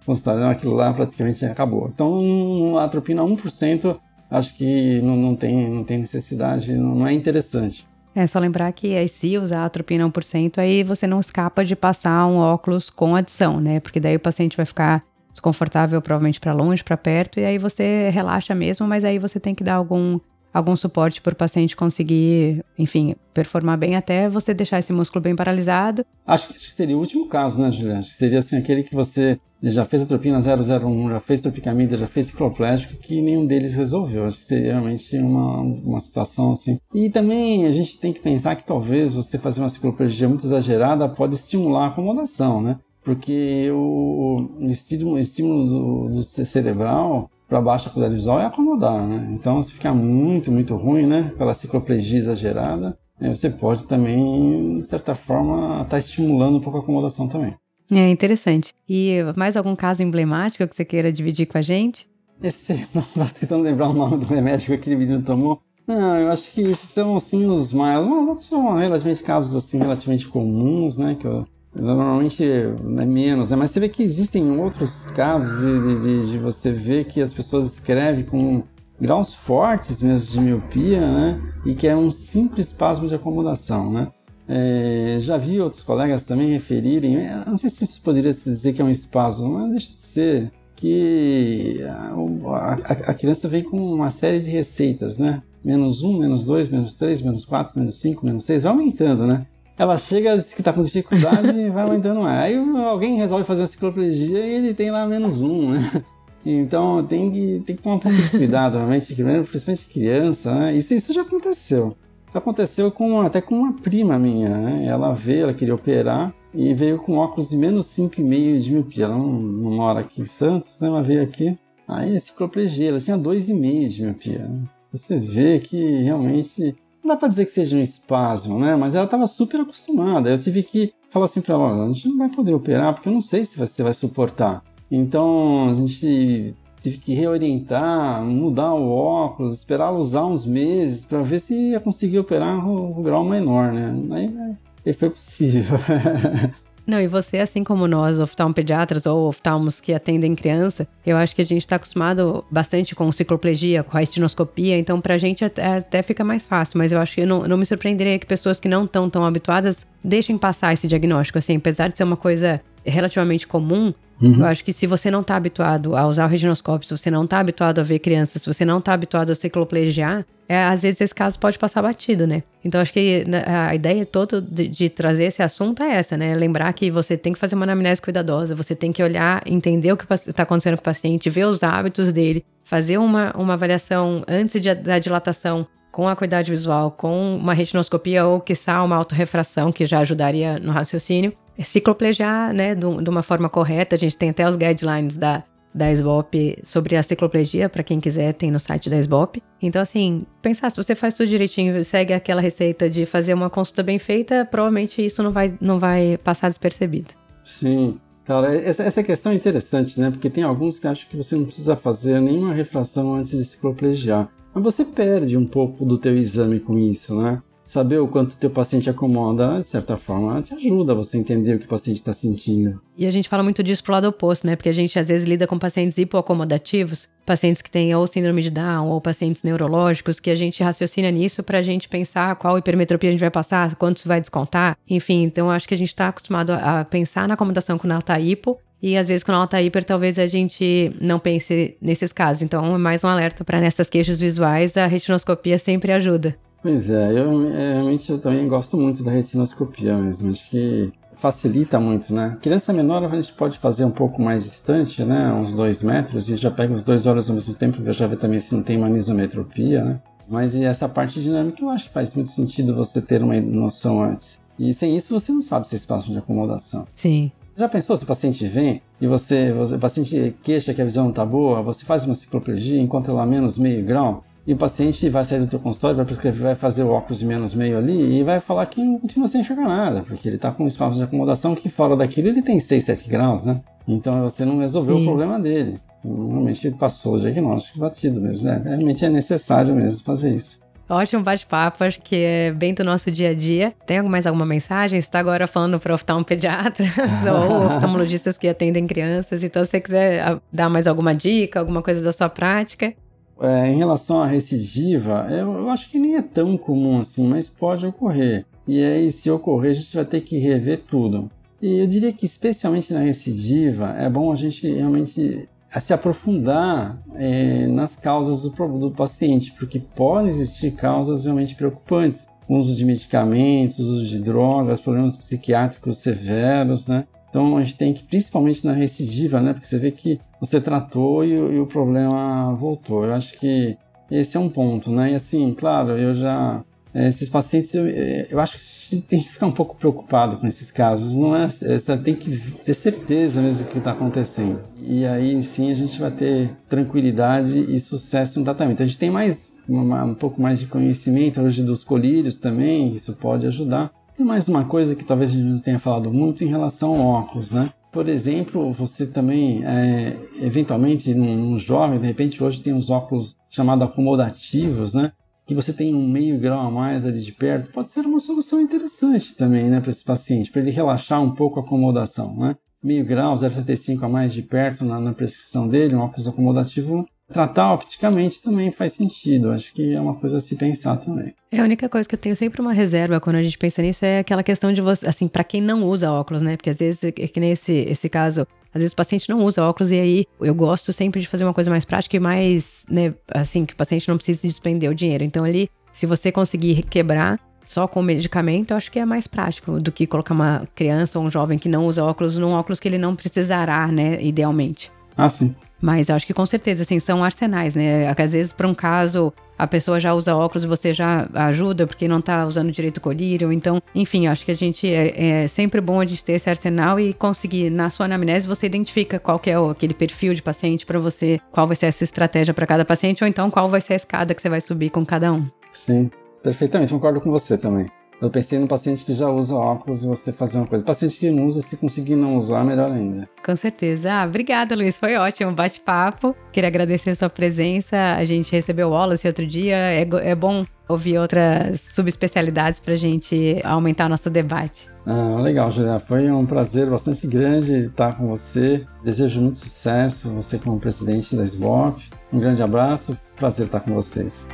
já, 0.07 0.13
constatando 0.13 0.45
aquilo 0.45 0.73
lá 0.73 0.93
praticamente 0.93 1.45
acabou. 1.45 1.89
Então 1.93 2.77
a 2.77 2.85
atropina 2.85 3.21
1% 3.21 3.97
acho 4.29 4.55
que 4.55 5.01
não, 5.01 5.15
não, 5.15 5.35
tem, 5.35 5.69
não 5.69 5.83
tem 5.83 5.97
necessidade, 5.99 6.73
não, 6.73 6.95
não 6.95 7.07
é 7.07 7.13
interessante. 7.13 7.87
É 8.15 8.25
só 8.25 8.39
lembrar 8.39 8.71
que 8.71 8.95
aí, 8.95 9.07
se 9.07 9.37
usar 9.37 9.63
atropina 9.63 10.09
1%, 10.09 10.57
aí 10.57 10.83
você 10.83 11.05
não 11.05 11.19
escapa 11.19 11.63
de 11.63 11.75
passar 11.75 12.25
um 12.25 12.37
óculos 12.37 12.89
com 12.89 13.15
adição, 13.15 13.61
né? 13.61 13.79
Porque 13.79 13.99
daí 13.99 14.15
o 14.15 14.19
paciente 14.19 14.57
vai 14.57 14.65
ficar 14.65 15.03
desconfortável 15.31 16.01
provavelmente 16.01 16.39
para 16.39 16.51
longe, 16.51 16.83
para 16.83 16.97
perto, 16.97 17.39
e 17.39 17.45
aí 17.45 17.59
você 17.59 18.09
relaxa 18.09 18.55
mesmo, 18.55 18.87
mas 18.87 19.05
aí 19.05 19.19
você 19.19 19.39
tem 19.39 19.53
que 19.53 19.63
dar 19.63 19.75
algum 19.75 20.19
algum 20.53 20.75
suporte 20.75 21.21
para 21.21 21.33
o 21.33 21.35
paciente 21.35 21.75
conseguir, 21.75 22.63
enfim, 22.77 23.15
performar 23.33 23.77
bem 23.77 23.95
até 23.95 24.27
você 24.27 24.53
deixar 24.53 24.79
esse 24.79 24.91
músculo 24.91 25.21
bem 25.21 25.35
paralisado. 25.35 26.05
Acho 26.25 26.53
que 26.53 26.59
seria 26.59 26.95
o 26.97 26.99
último 26.99 27.27
caso, 27.27 27.61
né, 27.61 27.71
Juliana? 27.71 27.99
Acho 27.99 28.11
que 28.11 28.17
seria 28.17 28.39
assim 28.39 28.57
aquele 28.57 28.83
que 28.83 28.95
você 28.95 29.39
já 29.61 29.83
fez 29.85 30.03
atropina 30.03 30.39
001, 30.39 31.09
já 31.09 31.19
fez 31.19 31.41
tropicamida, 31.41 31.97
já 31.97 32.07
fez 32.07 32.27
cicloplégico, 32.27 32.95
que 32.97 33.21
nenhum 33.21 33.45
deles 33.45 33.75
resolveu. 33.75 34.25
Acho 34.25 34.37
que 34.39 34.45
seria 34.45 34.73
realmente 34.73 35.17
uma, 35.17 35.61
uma 35.61 35.99
situação 35.99 36.53
assim. 36.53 36.79
E 36.93 37.09
também 37.09 37.65
a 37.65 37.71
gente 37.71 37.97
tem 37.99 38.13
que 38.13 38.19
pensar 38.19 38.55
que 38.55 38.65
talvez 38.65 39.13
você 39.13 39.37
fazer 39.37 39.61
uma 39.61 39.69
cicloplegia 39.69 40.29
muito 40.29 40.45
exagerada 40.45 41.09
pode 41.09 41.35
estimular 41.35 41.85
a 41.85 41.87
acomodação, 41.87 42.61
né? 42.61 42.77
Porque 43.03 43.69
o, 43.71 44.49
o 44.59 44.69
estímulo, 44.69 45.15
o 45.15 45.19
estímulo 45.19 45.67
do, 45.67 46.09
do 46.15 46.23
cerebral 46.23 47.29
para 47.47 47.61
baixa 47.61 47.89
qualidade 47.89 48.15
visual 48.15 48.39
é 48.39 48.45
acomodar, 48.45 49.07
né? 49.07 49.29
Então, 49.31 49.61
se 49.61 49.73
ficar 49.73 49.93
muito, 49.93 50.51
muito 50.51 50.75
ruim, 50.75 51.07
né? 51.07 51.31
Aquela 51.33 51.53
cicloplegia 51.53 52.19
exagerada, 52.19 52.97
né? 53.19 53.33
você 53.33 53.49
pode 53.49 53.85
também, 53.85 54.81
de 54.81 54.89
certa 54.89 55.15
forma, 55.15 55.75
estar 55.75 55.85
tá 55.85 55.97
estimulando 55.97 56.57
um 56.57 56.61
pouco 56.61 56.77
a 56.77 56.81
acomodação 56.81 57.27
também. 57.27 57.55
É 57.89 58.09
interessante. 58.09 58.73
E 58.87 59.19
mais 59.35 59.55
algum 59.55 59.75
caso 59.75 60.03
emblemático 60.03 60.67
que 60.67 60.75
você 60.75 60.83
queira 60.83 61.11
dividir 61.11 61.45
com 61.45 61.57
a 61.57 61.61
gente? 61.61 62.07
Esse, 62.43 62.73
não 62.93 63.01
estou 63.01 63.25
tentando 63.27 63.63
lembrar 63.63 63.89
o 63.89 63.93
nome 63.93 64.17
do 64.17 64.25
remédio 64.25 64.67
que 64.67 64.73
aquele 64.73 64.97
menino 64.97 65.23
tomou. 65.23 65.61
Não, 65.87 66.17
eu 66.17 66.29
acho 66.29 66.51
que 66.51 66.61
esses 66.61 66.89
são, 66.89 67.15
assim, 67.15 67.45
os 67.45 67.71
mais... 67.71 68.05
São 68.41 68.75
relativamente 68.75 69.23
casos, 69.23 69.55
assim, 69.55 69.77
relativamente 69.77 70.27
comuns, 70.27 70.97
né? 70.97 71.15
Que 71.15 71.25
eu 71.25 71.47
Normalmente 71.75 72.43
é 72.43 73.05
menos, 73.05 73.51
né? 73.51 73.55
mas 73.55 73.71
você 73.71 73.79
vê 73.79 73.89
que 73.89 74.01
existem 74.01 74.57
outros 74.57 75.05
casos 75.15 75.61
de, 75.61 75.99
de, 75.99 76.31
de, 76.31 76.39
você 76.39 76.71
ver 76.71 77.05
que 77.05 77.21
as 77.21 77.31
pessoas 77.31 77.71
escrevem 77.73 78.23
com 78.23 78.63
graus 78.99 79.35
fortes 79.35 80.01
mesmo 80.01 80.31
de 80.31 80.39
miopia, 80.39 81.01
né? 81.01 81.41
E 81.65 81.75
que 81.75 81.87
é 81.87 81.95
um 81.95 82.09
simples 82.09 82.67
espasmo 82.67 83.07
de 83.07 83.13
acomodação, 83.13 83.91
né? 83.91 84.07
É, 84.47 85.17
já 85.19 85.37
vi 85.37 85.59
outros 85.59 85.83
colegas 85.83 86.21
também 86.21 86.51
referirem, 86.51 87.27
não 87.45 87.57
sei 87.57 87.69
se 87.69 87.83
isso 87.83 88.01
poderia 88.01 88.31
se 88.31 88.49
dizer 88.49 88.73
que 88.73 88.81
é 88.81 88.85
um 88.85 88.89
espasmo, 88.89 89.49
mas 89.49 89.69
deixa 89.69 89.91
de 89.91 89.99
ser, 89.99 90.51
que 90.73 91.83
a, 91.83 92.13
a, 92.55 93.11
a 93.11 93.13
criança 93.13 93.47
vem 93.49 93.63
com 93.63 93.77
uma 93.77 94.09
série 94.09 94.39
de 94.39 94.49
receitas, 94.49 95.17
né? 95.17 95.41
Menos 95.63 96.01
um, 96.01 96.19
menos 96.19 96.45
dois, 96.45 96.69
menos 96.69 96.95
três, 96.95 97.21
menos 97.21 97.43
quatro, 97.43 97.77
menos 97.77 97.99
cinco, 97.99 98.25
menos 98.25 98.45
seis, 98.45 98.63
vai 98.63 98.71
aumentando, 98.71 99.27
né? 99.27 99.45
Ela 99.77 99.97
chega, 99.97 100.37
que 100.41 100.61
está 100.61 100.73
com 100.73 100.81
dificuldade 100.81 101.57
e 101.57 101.69
vai 101.71 101.83
aumentando 101.83 102.21
mais. 102.21 102.45
Aí 102.45 102.57
alguém 102.83 103.17
resolve 103.17 103.43
fazer 103.43 103.61
uma 103.61 103.67
cicloplegia 103.67 104.39
e 104.39 104.53
ele 104.55 104.73
tem 104.73 104.89
lá 104.89 105.05
menos 105.05 105.41
um, 105.41 105.71
né? 105.71 106.03
Então 106.45 107.05
tem 107.05 107.31
que, 107.31 107.61
tem 107.65 107.75
que 107.75 107.81
tomar 107.81 107.97
um 107.97 107.99
pouco 107.99 108.17
de 108.17 108.29
cuidado, 108.29 108.77
realmente, 108.77 109.13
principalmente 109.13 109.85
criança, 109.85 110.53
né? 110.55 110.73
Isso, 110.75 110.93
isso 110.93 111.13
já 111.13 111.21
aconteceu. 111.21 111.95
Aconteceu 112.33 112.91
com, 112.91 113.21
até 113.21 113.41
com 113.41 113.55
uma 113.55 113.73
prima 113.73 114.17
minha, 114.17 114.49
né? 114.49 114.85
Ela 114.85 115.13
veio, 115.13 115.43
ela 115.43 115.53
queria 115.53 115.75
operar 115.75 116.33
e 116.53 116.73
veio 116.73 116.97
com 116.99 117.17
óculos 117.17 117.49
de 117.49 117.57
menos 117.57 117.87
5,5 117.87 118.59
de 118.59 118.71
miopia. 118.71 119.05
Ela 119.05 119.17
não, 119.17 119.31
não, 119.31 119.71
mora 119.71 119.99
aqui 119.99 120.21
em 120.21 120.25
Santos, 120.25 120.79
né? 120.79 120.87
Ela 120.87 121.03
veio 121.03 121.23
aqui. 121.23 121.57
Aí 121.87 122.19
cicloplegia, 122.19 122.89
ela 122.89 122.99
tinha 122.99 123.17
2,5 123.17 123.87
de 123.87 124.03
miopia. 124.03 124.39
Né? 124.39 124.61
Você 124.91 125.19
vê 125.19 125.59
que 125.59 126.01
realmente 126.01 126.75
não 127.07 127.15
dá 127.15 127.15
para 127.15 127.29
dizer 127.29 127.45
que 127.45 127.53
seja 127.53 127.77
um 127.77 127.81
espasmo, 127.81 128.59
né? 128.59 128.75
Mas 128.75 128.93
ela 128.93 129.05
estava 129.05 129.25
super 129.25 129.61
acostumada. 129.61 130.29
Eu 130.29 130.37
tive 130.37 130.61
que 130.61 130.93
falar 131.09 131.25
assim 131.25 131.39
para 131.39 131.55
ela: 131.55 131.85
a 131.85 131.87
gente 131.87 132.09
não 132.09 132.17
vai 132.17 132.29
poder 132.29 132.53
operar 132.53 132.93
porque 132.93 133.07
eu 133.07 133.13
não 133.13 133.21
sei 133.21 133.45
se 133.45 133.57
você 133.57 133.81
vai 133.81 133.93
suportar. 133.93 134.61
Então 134.91 135.69
a 135.69 135.73
gente 135.73 136.53
tive 136.81 136.97
que 136.97 137.13
reorientar, 137.13 138.21
mudar 138.23 138.73
o 138.73 138.89
óculos, 138.89 139.55
esperar 139.55 139.91
usar 139.91 140.25
uns 140.25 140.45
meses 140.45 141.05
para 141.05 141.21
ver 141.21 141.39
se 141.39 141.71
ia 141.71 141.79
conseguir 141.79 142.19
operar 142.19 142.67
o, 142.67 143.01
grau 143.01 143.23
menor, 143.23 143.71
né? 143.71 143.95
Aí, 144.11 144.55
aí 144.85 144.93
foi 144.93 145.09
possível. 145.09 145.77
Não, 146.87 147.01
e 147.01 147.07
você, 147.07 147.39
assim 147.39 147.65
como 147.65 147.85
nós, 147.85 148.17
oftalmopediatras 148.17 149.05
ou 149.05 149.27
oftalmos 149.27 149.81
que 149.81 149.93
atendem 149.93 150.33
criança, 150.33 150.87
eu 151.05 151.17
acho 151.17 151.35
que 151.35 151.41
a 151.41 151.45
gente 151.45 151.61
está 151.61 151.75
acostumado 151.75 152.45
bastante 152.49 152.95
com 152.95 153.11
cicloplegia, 153.11 153.83
com 153.83 153.97
a 153.97 154.01
estinoscopia, 154.01 154.79
então 154.79 155.01
para 155.01 155.15
a 155.15 155.17
gente 155.17 155.43
até, 155.43 155.65
até, 155.79 156.01
fica 156.01 156.23
mais 156.23 156.47
fácil, 156.47 156.77
mas 156.77 156.93
eu 156.93 156.99
acho 156.99 157.15
que 157.15 157.21
eu 157.21 157.27
não, 157.27 157.45
não 157.45 157.57
me 157.57 157.65
surpreenderia 157.65 158.17
que 158.17 158.25
pessoas 158.25 158.57
que 158.57 158.69
não 158.69 158.85
estão 158.85 159.09
tão 159.09 159.25
habituadas 159.25 159.85
deixem 160.01 160.37
passar 160.37 160.73
esse 160.73 160.87
diagnóstico, 160.87 161.37
assim, 161.37 161.57
apesar 161.57 161.89
de 161.89 161.97
ser 161.97 162.05
uma 162.05 162.15
coisa 162.15 162.61
relativamente 162.87 163.45
comum, 163.45 163.93
Uhum. 164.21 164.39
Eu 164.39 164.45
acho 164.45 164.63
que 164.63 164.73
se 164.73 164.87
você 164.87 165.11
não 165.11 165.21
está 165.21 165.35
habituado 165.35 165.95
a 165.95 166.07
usar 166.07 166.25
o 166.25 166.27
reginoscópio, 166.27 166.87
se 166.87 166.97
você 166.97 167.11
não 167.11 167.23
está 167.23 167.39
habituado 167.39 167.79
a 167.79 167.83
ver 167.83 167.99
crianças, 167.99 168.41
se 168.41 168.51
você 168.51 168.65
não 168.65 168.79
está 168.79 168.93
habituado 168.93 169.31
a 169.31 169.35
cicloplegiar, 169.35 170.25
é, 170.49 170.63
às 170.63 170.81
vezes 170.81 171.01
esse 171.01 171.13
caso 171.13 171.37
pode 171.37 171.59
passar 171.59 171.81
batido, 171.81 172.25
né? 172.25 172.41
Então 172.63 172.79
acho 172.81 172.93
que 172.93 173.23
né, 173.27 173.43
a 173.45 173.75
ideia 173.75 174.05
toda 174.05 174.41
de, 174.41 174.67
de, 174.67 174.89
trazer 174.89 175.25
esse 175.25 175.43
assunto 175.43 175.83
é 175.83 175.95
essa, 175.95 176.17
né? 176.17 176.33
Lembrar 176.33 176.71
que 176.73 176.89
você 176.89 177.17
tem 177.17 177.33
que 177.33 177.39
fazer 177.39 177.55
uma 177.55 177.65
anamnese 177.65 178.01
cuidadosa, 178.01 178.55
você 178.55 178.73
tem 178.73 178.91
que 178.91 179.03
olhar, 179.03 179.43
entender 179.45 179.91
o 179.91 179.97
que 179.97 180.11
está 180.11 180.43
acontecendo 180.43 180.77
com 180.77 180.81
o 180.81 180.85
paciente, 180.85 181.29
ver 181.29 181.45
os 181.45 181.63
hábitos 181.63 182.11
dele, 182.11 182.43
fazer 182.63 182.97
uma, 182.97 183.33
uma 183.37 183.53
avaliação 183.53 184.23
antes 184.27 184.61
de, 184.61 184.73
da 184.73 184.99
dilatação 184.99 185.67
com 185.91 186.07
a 186.07 186.13
acuidade 186.13 186.49
visual, 186.49 186.91
com 186.91 187.35
uma 187.37 187.53
retinoscopia 187.53 188.25
ou, 188.25 188.39
quiçá, 188.39 188.81
uma 188.83 188.95
autorrefração, 188.95 189.71
que 189.71 189.85
já 189.85 189.99
ajudaria 189.99 190.59
no 190.59 190.71
raciocínio. 190.71 191.33
Cicloplegiar, 191.63 192.53
né, 192.53 192.75
de, 192.75 193.03
de 193.03 193.09
uma 193.09 193.23
forma 193.23 193.49
correta. 193.49 193.95
A 193.95 193.99
gente 193.99 194.17
tem 194.17 194.29
até 194.29 194.47
os 194.47 194.55
guidelines 194.55 195.17
da, 195.17 195.43
da 195.73 195.91
SBOP 195.91 196.57
sobre 196.63 196.95
a 196.95 197.03
cicloplegia, 197.03 197.69
para 197.69 197.83
quem 197.83 197.99
quiser, 197.99 198.33
tem 198.33 198.49
no 198.49 198.59
site 198.59 198.89
da 198.89 198.97
SBOP. 198.97 199.41
Então, 199.61 199.81
assim, 199.81 200.25
pensar, 200.41 200.69
se 200.69 200.77
você 200.77 200.95
faz 200.95 201.13
tudo 201.13 201.27
direitinho, 201.27 201.83
segue 201.83 202.13
aquela 202.13 202.41
receita 202.41 202.89
de 202.89 203.05
fazer 203.05 203.33
uma 203.33 203.49
consulta 203.49 203.83
bem 203.83 203.99
feita, 203.99 204.45
provavelmente 204.49 205.05
isso 205.05 205.21
não 205.21 205.31
vai, 205.31 205.55
não 205.61 205.77
vai 205.77 206.17
passar 206.17 206.49
despercebido. 206.49 207.13
Sim. 207.43 207.99
Cara, 208.25 208.53
essa, 208.53 208.83
essa 208.83 209.03
questão 209.03 209.31
é 209.31 209.35
interessante, 209.35 209.97
né? 209.99 210.11
Porque 210.11 210.29
tem 210.29 210.43
alguns 210.43 210.77
que 210.77 210.87
acham 210.87 211.07
que 211.09 211.15
você 211.15 211.35
não 211.35 211.45
precisa 211.45 211.77
fazer 211.77 212.19
nenhuma 212.19 212.53
refração 212.53 213.15
antes 213.15 213.31
de 213.37 213.45
cicloplegiar. 213.45 214.27
Mas 214.53 214.63
você 214.63 214.83
perde 214.83 215.37
um 215.37 215.45
pouco 215.45 215.85
do 215.85 215.97
teu 215.97 216.17
exame 216.17 216.59
com 216.59 216.77
isso, 216.77 217.15
né? 217.15 217.41
Saber 217.67 217.99
o 217.99 218.07
quanto 218.07 218.37
teu 218.37 218.49
paciente 218.49 218.89
acomoda, 218.89 219.59
de 219.59 219.65
certa 219.65 219.97
forma, 219.97 220.41
te 220.41 220.53
ajuda 220.53 220.93
a 220.93 220.95
você 220.95 221.17
entender 221.17 221.55
o 221.55 221.59
que 221.59 221.65
o 221.65 221.67
paciente 221.67 221.97
está 221.97 222.13
sentindo. 222.13 222.81
E 222.97 223.05
a 223.05 223.11
gente 223.11 223.27
fala 223.27 223.43
muito 223.43 223.61
disso 223.61 223.83
pro 223.83 223.91
lado 223.91 224.07
oposto, 224.07 224.47
né? 224.47 224.55
Porque 224.55 224.69
a 224.69 224.73
gente 224.73 224.97
às 224.97 225.09
vezes 225.09 225.27
lida 225.27 225.45
com 225.45 225.59
pacientes 225.59 225.97
hipoacomodativos, 225.97 227.09
pacientes 227.25 227.61
que 227.61 227.69
têm 227.69 227.93
ou 227.93 228.07
síndrome 228.07 228.41
de 228.41 228.49
Down 228.51 228.87
ou 228.87 229.01
pacientes 229.01 229.43
neurológicos, 229.43 230.17
que 230.17 230.29
a 230.29 230.35
gente 230.35 230.63
raciocina 230.63 231.11
nisso 231.11 231.43
para 231.43 231.57
a 231.57 231.61
gente 231.61 231.89
pensar 231.89 232.37
qual 232.37 232.57
hipermetropia 232.57 233.09
a 233.09 233.11
gente 233.11 233.19
vai 233.19 233.29
passar, 233.29 233.75
quanto 233.75 233.97
isso 233.97 234.07
vai 234.07 234.21
descontar. 234.21 234.77
Enfim, 234.89 235.23
então 235.23 235.51
acho 235.51 235.67
que 235.67 235.73
a 235.73 235.77
gente 235.77 235.89
está 235.89 236.07
acostumado 236.07 236.51
a 236.51 236.85
pensar 236.85 237.27
na 237.27 237.33
acomodação 237.33 237.77
quando 237.77 237.91
ela 237.91 238.01
tá 238.01 238.17
hipo 238.17 238.57
e 238.81 238.95
às 238.95 239.07
vezes, 239.07 239.23
quando 239.23 239.37
ela 239.37 239.47
tá 239.47 239.61
hiper, 239.61 239.83
talvez 239.83 240.19
a 240.19 240.27
gente 240.27 240.91
não 241.01 241.19
pense 241.19 241.75
nesses 241.81 242.13
casos. 242.13 242.43
Então, 242.43 242.75
é 242.75 242.77
mais 242.77 243.03
um 243.03 243.07
alerta 243.07 243.43
para 243.43 243.59
nessas 243.59 243.89
queixas 243.89 244.19
visuais, 244.19 244.77
a 244.77 244.85
retinoscopia 244.85 245.57
sempre 245.57 245.91
ajuda. 245.91 246.37
Pois 246.67 246.89
é, 246.89 247.17
eu 247.17 247.47
realmente 247.49 248.11
eu 248.11 248.19
também 248.19 248.45
gosto 248.45 248.75
muito 248.75 249.01
da 249.01 249.09
retinoscopia 249.09 249.97
mesmo. 249.97 250.31
Acho 250.31 250.49
que 250.49 250.91
facilita 251.15 251.79
muito, 251.79 252.13
né? 252.13 252.37
Criança 252.41 252.73
menor 252.73 253.01
a 253.05 253.07
gente 253.07 253.31
pode 253.31 253.57
fazer 253.57 253.85
um 253.85 253.91
pouco 253.91 254.21
mais 254.21 254.43
distante, 254.43 255.01
né? 255.05 255.31
Uns 255.31 255.53
dois 255.53 255.81
metros, 255.81 256.29
e 256.29 256.35
já 256.35 256.51
pega 256.51 256.73
os 256.73 256.83
dois 256.83 257.07
olhos 257.07 257.29
ao 257.29 257.35
mesmo 257.35 257.55
tempo, 257.55 257.81
já 257.93 258.05
vê 258.05 258.17
também 258.17 258.41
se 258.41 258.53
não 258.53 258.61
tem 258.61 258.75
uma 258.75 258.87
anisometropia, 258.87 259.81
né? 259.81 260.01
Mas 260.27 260.55
e 260.55 260.65
essa 260.65 260.89
parte 260.89 261.21
dinâmica 261.21 261.63
eu 261.63 261.69
acho 261.69 261.85
que 261.85 261.93
faz 261.93 262.13
muito 262.13 262.31
sentido 262.31 262.75
você 262.75 263.01
ter 263.01 263.23
uma 263.23 263.39
noção 263.39 264.03
antes. 264.03 264.41
E 264.59 264.73
sem 264.73 264.93
isso 264.93 265.17
você 265.17 265.31
não 265.31 265.41
sabe 265.41 265.69
se 265.69 265.75
é 265.75 265.77
espaço 265.77 266.11
de 266.11 266.17
acomodação. 266.17 266.85
Sim. 266.93 267.31
Já 267.55 267.69
pensou 267.69 267.95
se 267.95 268.03
o 268.03 268.07
paciente 268.07 268.45
vem 268.45 268.81
e 268.99 269.07
você, 269.07 269.53
você 269.53 269.75
o 269.75 269.79
paciente 269.79 270.35
queixa 270.43 270.73
que 270.73 270.81
a 270.81 270.85
visão 270.85 271.05
não 271.05 271.11
está 271.11 271.25
boa, 271.25 271.61
você 271.61 271.85
faz 271.85 272.05
uma 272.05 272.13
cicloplegia, 272.13 272.79
encontra 272.79 273.13
lá 273.13 273.25
menos 273.25 273.57
meio 273.57 273.85
grau, 273.85 274.25
e 274.47 274.53
o 274.53 274.57
paciente 274.57 275.09
vai 275.09 275.25
sair 275.25 275.39
do 275.39 275.47
teu 275.47 275.59
consultório, 275.59 275.97
vai 275.97 276.05
prescrever, 276.05 276.41
vai 276.41 276.55
fazer 276.55 276.83
o 276.83 276.89
óculos 276.89 277.19
de 277.19 277.25
menos 277.25 277.53
meio 277.53 277.77
ali 277.77 278.17
e 278.17 278.23
vai 278.23 278.39
falar 278.39 278.65
que 278.65 278.81
não 278.81 278.97
continua 278.97 279.27
sem 279.27 279.41
enxergar 279.41 279.67
nada, 279.67 280.03
porque 280.03 280.25
ele 280.25 280.37
está 280.37 280.49
com 280.51 280.63
um 280.63 280.67
espaço 280.67 280.95
de 280.95 281.03
acomodação 281.03 281.53
que 281.53 281.67
fora 281.67 281.97
daquilo 281.97 282.29
ele 282.29 282.41
tem 282.41 282.57
6, 282.57 282.81
7 282.81 283.09
graus, 283.09 283.43
né? 283.43 283.59
Então 283.85 284.21
você 284.21 284.45
não 284.45 284.59
resolveu 284.59 284.95
Sim. 284.95 285.01
o 285.01 285.05
problema 285.05 285.37
dele. 285.37 285.81
Normalmente 286.01 286.71
passou 286.71 287.15
o 287.15 287.19
diagnóstico 287.19 287.79
batido 287.79 288.21
mesmo. 288.21 288.47
É, 288.47 288.57
realmente 288.57 289.03
é 289.03 289.09
necessário 289.09 289.75
mesmo 289.75 290.05
fazer 290.05 290.33
isso. 290.33 290.59
Ótimo 290.89 291.21
bate-papo, 291.21 291.83
acho 291.83 292.01
que 292.01 292.15
é 292.15 292.51
bem 292.53 292.73
do 292.73 292.81
nosso 292.81 293.11
dia 293.11 293.31
a 293.31 293.33
dia. 293.33 293.73
Tem 293.85 294.01
mais 294.03 294.25
alguma 294.25 294.45
mensagem? 294.45 295.01
Você 295.01 295.07
está 295.07 295.19
agora 295.19 295.45
falando 295.45 295.77
para 295.77 295.93
oftalmopediatras 295.93 296.89
ou 297.27 297.65
oftalmologistas 297.65 298.37
que 298.37 298.47
atendem 298.47 298.87
crianças. 298.87 299.43
Então, 299.43 299.65
se 299.65 299.71
você 299.71 299.81
quiser 299.81 300.21
ah, 300.21 300.39
dar 300.51 300.69
mais 300.69 300.87
alguma 300.87 301.13
dica, 301.13 301.59
alguma 301.59 301.81
coisa 301.81 302.01
da 302.01 302.13
sua 302.13 302.29
prática. 302.29 302.93
É, 303.39 303.69
em 303.69 303.77
relação 303.77 304.21
à 304.21 304.27
recidiva, 304.27 305.27
eu, 305.29 305.53
eu 305.53 305.69
acho 305.69 305.89
que 305.89 305.99
nem 305.99 306.15
é 306.15 306.21
tão 306.21 306.57
comum 306.57 306.99
assim, 306.99 307.27
mas 307.27 307.47
pode 307.47 307.85
ocorrer. 307.85 308.45
E 308.67 308.83
aí, 308.83 309.11
se 309.11 309.29
ocorrer, 309.29 309.71
a 309.71 309.73
gente 309.75 309.95
vai 309.95 310.05
ter 310.05 310.21
que 310.21 310.37
rever 310.37 310.83
tudo. 310.87 311.29
E 311.61 311.79
eu 311.79 311.87
diria 311.87 312.11
que, 312.11 312.25
especialmente 312.25 312.93
na 312.93 312.99
recidiva, 312.99 313.95
é 313.97 314.09
bom 314.09 314.31
a 314.31 314.35
gente 314.35 314.71
realmente 314.71 315.47
se 315.79 315.93
aprofundar 315.93 317.01
é, 317.15 317.67
nas 317.67 317.95
causas 317.95 318.43
do, 318.43 318.79
do 318.79 318.91
paciente, 318.91 319.53
porque 319.57 319.79
podem 319.79 320.27
existir 320.27 320.71
causas 320.71 321.25
realmente 321.25 321.55
preocupantes. 321.55 322.27
Uso 322.49 322.73
de 322.75 322.85
medicamentos, 322.85 323.79
uso 323.79 324.07
de 324.07 324.19
drogas, 324.19 324.79
problemas 324.79 325.17
psiquiátricos 325.17 325.97
severos, 325.97 326.87
né? 326.87 327.05
Então 327.29 327.57
a 327.57 327.63
gente 327.63 327.77
tem 327.77 327.93
que, 327.93 328.03
principalmente 328.03 328.65
na 328.65 328.73
recidiva, 328.73 329.41
né? 329.41 329.53
Porque 329.53 329.67
você 329.67 329.77
vê 329.77 329.91
que 329.91 330.19
você 330.39 330.61
tratou 330.61 331.23
e, 331.25 331.31
e 331.31 331.59
o 331.59 331.67
problema 331.67 332.53
voltou. 332.55 333.05
Eu 333.05 333.13
acho 333.13 333.37
que 333.37 333.77
esse 334.09 334.37
é 334.37 334.39
um 334.39 334.49
ponto, 334.49 334.91
né? 334.91 335.11
E 335.11 335.15
assim, 335.15 335.53
claro, 335.53 335.97
eu 335.97 336.13
já 336.13 336.63
é, 336.93 337.07
esses 337.07 337.29
pacientes, 337.29 337.73
eu, 337.75 337.85
é, 337.85 338.27
eu, 338.31 338.39
acho 338.39 338.57
que 338.57 338.63
a 338.63 338.95
gente 338.95 339.07
tem 339.07 339.21
que 339.21 339.29
ficar 339.29 339.45
um 339.45 339.51
pouco 339.51 339.75
preocupado 339.75 340.37
com 340.37 340.47
esses 340.47 340.71
casos. 340.71 341.15
Não 341.15 341.35
é, 341.35 341.47
é 341.61 341.97
tem 341.97 342.15
que 342.15 342.39
ter 342.63 342.73
certeza 342.73 343.39
mesmo 343.39 343.65
do 343.65 343.71
que 343.71 343.77
está 343.77 343.91
acontecendo. 343.91 344.61
E 344.81 345.05
aí 345.05 345.41
sim 345.43 345.71
a 345.71 345.75
gente 345.75 345.99
vai 345.99 346.09
ter 346.09 346.49
tranquilidade 346.67 347.59
e 347.59 347.79
sucesso 347.79 348.39
no 348.39 348.45
tratamento. 348.45 348.81
A 348.81 348.85
gente 348.85 348.97
tem 348.97 349.11
mais 349.11 349.51
uma, 349.69 350.03
um 350.05 350.15
pouco 350.15 350.41
mais 350.41 350.59
de 350.59 350.65
conhecimento 350.65 351.41
hoje 351.41 351.61
dos 351.61 351.83
colírios 351.83 352.37
também, 352.37 352.87
isso 352.89 353.13
pode 353.13 353.45
ajudar. 353.45 353.91
Tem 354.17 354.25
mais 354.25 354.49
uma 354.49 354.65
coisa 354.65 354.95
que 354.95 355.05
talvez 355.05 355.29
a 355.29 355.33
gente 355.33 355.45
não 355.45 355.59
tenha 355.59 355.77
falado 355.77 356.11
muito 356.11 356.43
em 356.43 356.47
relação 356.47 356.95
ao 356.95 357.05
óculos, 357.05 357.51
né? 357.51 357.71
Por 357.91 358.09
exemplo, 358.09 358.73
você 358.73 359.05
também, 359.05 359.63
é, 359.63 360.17
eventualmente, 360.41 361.13
num, 361.13 361.35
num 361.35 361.59
jovem, 361.59 361.99
de 361.99 362.07
repente, 362.07 362.43
hoje 362.43 362.59
tem 362.59 362.73
os 362.73 362.89
óculos 362.89 363.37
chamados 363.47 363.87
acomodativos, 363.87 364.95
né? 364.95 365.11
que 365.45 365.53
você 365.55 365.71
tem 365.71 365.95
um 365.95 366.05
meio 366.05 366.37
grau 366.37 366.59
a 366.59 366.69
mais 366.69 367.05
ali 367.05 367.21
de 367.21 367.31
perto, 367.31 367.71
pode 367.71 367.87
ser 367.87 368.01
uma 368.01 368.19
solução 368.19 368.59
interessante 368.59 369.33
também, 369.33 369.69
né, 369.69 369.79
para 369.79 369.91
esse 369.91 370.03
paciente, 370.03 370.51
para 370.51 370.59
ele 370.59 370.71
relaxar 370.71 371.21
um 371.21 371.33
pouco 371.33 371.57
a 371.57 371.63
acomodação, 371.63 372.35
né? 372.35 372.57
Meio 372.83 373.05
grau, 373.05 373.33
0,75 373.33 374.03
a 374.03 374.09
mais 374.09 374.33
de 374.33 374.41
perto 374.41 374.83
na, 374.83 374.99
na 374.99 375.13
prescrição 375.13 375.65
dele, 375.65 375.95
um 375.95 376.01
óculos 376.01 376.27
acomodativo 376.27 377.05
tratar 377.31 377.73
opticamente 377.73 378.41
também 378.41 378.71
faz 378.71 378.93
sentido. 378.93 379.51
Acho 379.51 379.73
que 379.73 379.93
é 379.93 379.99
uma 379.99 380.15
coisa 380.15 380.37
a 380.37 380.39
se 380.39 380.55
pensar 380.55 380.97
também. 380.97 381.33
É 381.51 381.59
a 381.59 381.63
única 381.63 381.87
coisa 381.89 382.07
que 382.07 382.15
eu 382.15 382.19
tenho 382.19 382.35
sempre 382.35 382.61
uma 382.61 382.73
reserva 382.73 383.19
quando 383.19 383.35
a 383.37 383.43
gente 383.43 383.57
pensa 383.57 383.81
nisso 383.81 384.05
é 384.05 384.19
aquela 384.19 384.43
questão 384.43 384.71
de 384.71 384.81
você, 384.81 385.07
assim, 385.07 385.27
para 385.27 385.43
quem 385.43 385.61
não 385.61 385.83
usa 385.83 386.11
óculos, 386.11 386.41
né? 386.41 386.55
Porque 386.57 386.69
às 386.69 386.79
vezes, 386.79 387.03
é 387.03 387.11
que 387.11 387.39
nesse 387.39 387.73
esse 387.73 388.09
caso, 388.09 388.47
às 388.73 388.81
vezes 388.81 388.93
o 388.93 388.95
paciente 388.95 389.29
não 389.29 389.43
usa 389.43 389.63
óculos 389.63 389.91
e 389.91 389.99
aí 389.99 390.25
eu 390.39 390.55
gosto 390.55 390.91
sempre 390.93 391.21
de 391.21 391.27
fazer 391.27 391.43
uma 391.43 391.53
coisa 391.53 391.69
mais 391.69 391.85
prática 391.85 392.15
e 392.15 392.19
mais, 392.19 392.83
né, 392.89 393.13
assim, 393.33 393.65
que 393.65 393.73
o 393.73 393.77
paciente 393.77 394.07
não 394.07 394.15
precise 394.15 394.41
despender 394.47 394.89
o 394.89 394.95
dinheiro. 394.95 395.23
Então 395.23 395.43
ali, 395.43 395.69
se 395.91 396.05
você 396.05 396.31
conseguir 396.31 396.83
quebrar 396.83 397.39
só 397.65 397.85
com 397.87 398.01
medicamento, 398.01 398.71
eu 398.71 398.77
acho 398.77 398.89
que 398.89 398.99
é 398.99 399.05
mais 399.05 399.27
prático 399.27 399.81
do 399.81 399.91
que 399.91 400.07
colocar 400.07 400.33
uma 400.33 400.65
criança 400.73 401.19
ou 401.19 401.25
um 401.25 401.31
jovem 401.31 401.59
que 401.59 401.67
não 401.67 401.85
usa 401.85 402.03
óculos 402.03 402.37
num 402.37 402.51
óculos 402.51 402.79
que 402.79 402.87
ele 402.87 402.97
não 402.97 403.13
precisará, 403.15 403.87
né, 403.87 404.21
idealmente. 404.23 404.89
Ah, 405.17 405.29
sim. 405.29 405.53
Mas 405.81 406.09
acho 406.09 406.25
que 406.25 406.33
com 406.33 406.45
certeza, 406.45 406.83
assim, 406.83 406.99
são 406.99 407.23
arsenais, 407.23 407.75
né? 407.75 408.13
Às 408.17 408.33
vezes, 408.33 408.51
para 408.51 408.67
um 408.67 408.73
caso, 408.73 409.31
a 409.57 409.67
pessoa 409.67 409.99
já 409.99 410.13
usa 410.13 410.35
óculos 410.35 410.63
e 410.63 410.67
você 410.67 410.93
já 410.93 411.27
ajuda 411.33 411.85
porque 411.85 412.07
não 412.07 412.21
tá 412.21 412.45
usando 412.45 412.71
direito 412.71 412.97
o 412.97 413.01
colírio. 413.01 413.51
Então, 413.51 413.81
enfim, 413.93 414.27
acho 414.27 414.45
que 414.45 414.51
a 414.51 414.55
gente 414.55 414.87
é, 414.87 415.43
é, 415.43 415.47
sempre 415.47 415.81
bom 415.81 415.99
a 415.99 416.05
gente 416.05 416.23
ter 416.23 416.33
esse 416.33 416.49
arsenal 416.49 416.99
e 416.99 417.13
conseguir, 417.13 417.69
na 417.69 417.89
sua 417.89 418.05
anamnese, 418.05 418.47
você 418.47 418.65
identifica 418.65 419.19
qual 419.19 419.39
que 419.39 419.49
é 419.49 419.55
aquele 419.55 419.93
perfil 419.93 420.33
de 420.33 420.41
paciente 420.41 420.85
para 420.85 420.99
você, 420.99 421.39
qual 421.51 421.67
vai 421.67 421.75
ser 421.75 421.87
essa 421.87 422.03
estratégia 422.03 422.53
para 422.53 422.65
cada 422.65 422.85
paciente, 422.85 423.23
ou 423.23 423.27
então 423.27 423.49
qual 423.49 423.69
vai 423.69 423.81
ser 423.81 423.93
a 423.93 423.97
escada 423.97 424.33
que 424.33 424.41
você 424.41 424.49
vai 424.49 424.61
subir 424.61 424.89
com 424.89 425.05
cada 425.05 425.31
um. 425.31 425.47
Sim, 425.71 426.09
perfeitamente, 426.41 426.91
concordo 426.91 427.21
com 427.21 427.31
você 427.31 427.57
também. 427.57 427.87
Eu 428.21 428.29
pensei 428.31 428.57
no 428.57 428.67
paciente 428.67 429.05
que 429.05 429.13
já 429.13 429.29
usa 429.29 429.53
óculos 429.53 430.03
e 430.03 430.07
você 430.07 430.31
fazer 430.31 430.57
uma 430.57 430.65
coisa. 430.65 430.83
Paciente 430.83 431.19
que 431.19 431.29
não 431.29 431.45
usa, 431.45 431.61
se 431.61 431.77
conseguir 431.77 432.15
não 432.15 432.35
usar, 432.35 432.63
melhor 432.63 432.91
ainda. 432.91 433.29
Com 433.45 433.55
certeza. 433.55 434.11
Ah, 434.11 434.25
obrigada, 434.25 434.75
Luiz. 434.75 434.97
Foi 434.99 435.15
ótimo. 435.15 435.51
Bate-papo. 435.51 436.35
Queria 436.51 436.67
agradecer 436.67 437.11
a 437.11 437.15
sua 437.15 437.29
presença. 437.29 438.15
A 438.15 438.25
gente 438.25 438.51
recebeu 438.51 438.87
o 438.87 438.91
Wallace 438.91 439.27
outro 439.27 439.45
dia. 439.45 439.75
É, 439.75 440.07
é 440.23 440.35
bom 440.35 440.65
ouvir 440.87 441.19
outras 441.19 441.81
subespecialidades 441.81 442.79
para 442.79 442.93
a 442.93 442.97
gente 442.97 443.61
aumentar 443.63 444.05
o 444.07 444.09
nosso 444.09 444.29
debate. 444.29 444.89
Ah, 445.05 445.39
legal, 445.39 445.69
Juliana. 445.69 445.99
Foi 445.99 446.31
um 446.31 446.45
prazer 446.45 446.89
bastante 446.89 447.27
grande 447.27 447.73
estar 447.85 448.17
com 448.17 448.27
você. 448.27 448.85
Desejo 449.03 449.41
muito 449.41 449.57
sucesso, 449.57 450.29
você 450.33 450.57
como 450.57 450.79
presidente 450.79 451.35
da 451.35 451.43
SBOP. 451.43 452.03
Um 452.33 452.39
grande 452.39 452.63
abraço. 452.63 453.17
Prazer 453.35 453.67
estar 453.67 453.81
com 453.81 453.93
vocês. 453.93 454.47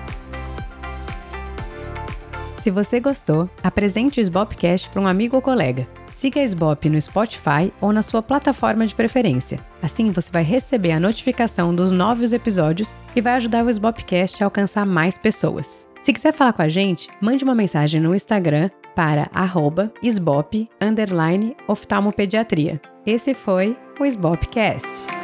Se 2.63 2.71
você 2.71 2.97
gostou, 2.97 3.49
apresente 3.61 4.21
o 4.21 4.23
Sbopcast 4.23 4.89
para 4.89 5.01
um 5.01 5.05
amigo 5.05 5.35
ou 5.35 5.41
colega. 5.41 5.85
Siga 6.09 6.39
a 6.39 6.45
Sbop 6.45 6.87
no 6.87 7.01
Spotify 7.01 7.69
ou 7.81 7.91
na 7.91 8.01
sua 8.01 8.23
plataforma 8.23 8.87
de 8.87 8.95
preferência. 8.95 9.59
Assim 9.81 10.11
você 10.11 10.31
vai 10.31 10.43
receber 10.43 10.93
a 10.93 10.99
notificação 10.99 11.75
dos 11.75 11.91
novos 11.91 12.31
episódios 12.31 12.95
e 13.13 13.19
vai 13.19 13.33
ajudar 13.33 13.65
o 13.65 13.69
Sbopcast 13.69 14.41
a 14.41 14.47
alcançar 14.47 14.85
mais 14.85 15.17
pessoas. 15.17 15.85
Se 16.01 16.13
quiser 16.13 16.31
falar 16.31 16.53
com 16.53 16.61
a 16.61 16.69
gente, 16.69 17.09
mande 17.19 17.43
uma 17.43 17.53
mensagem 17.53 17.99
no 17.99 18.15
Instagram 18.15 18.69
para 18.95 19.29
arroba 19.33 19.91
oftalmopediatria. 21.67 22.79
Esse 23.05 23.33
foi 23.33 23.77
o 23.99 24.05
Sbopcast. 24.05 25.22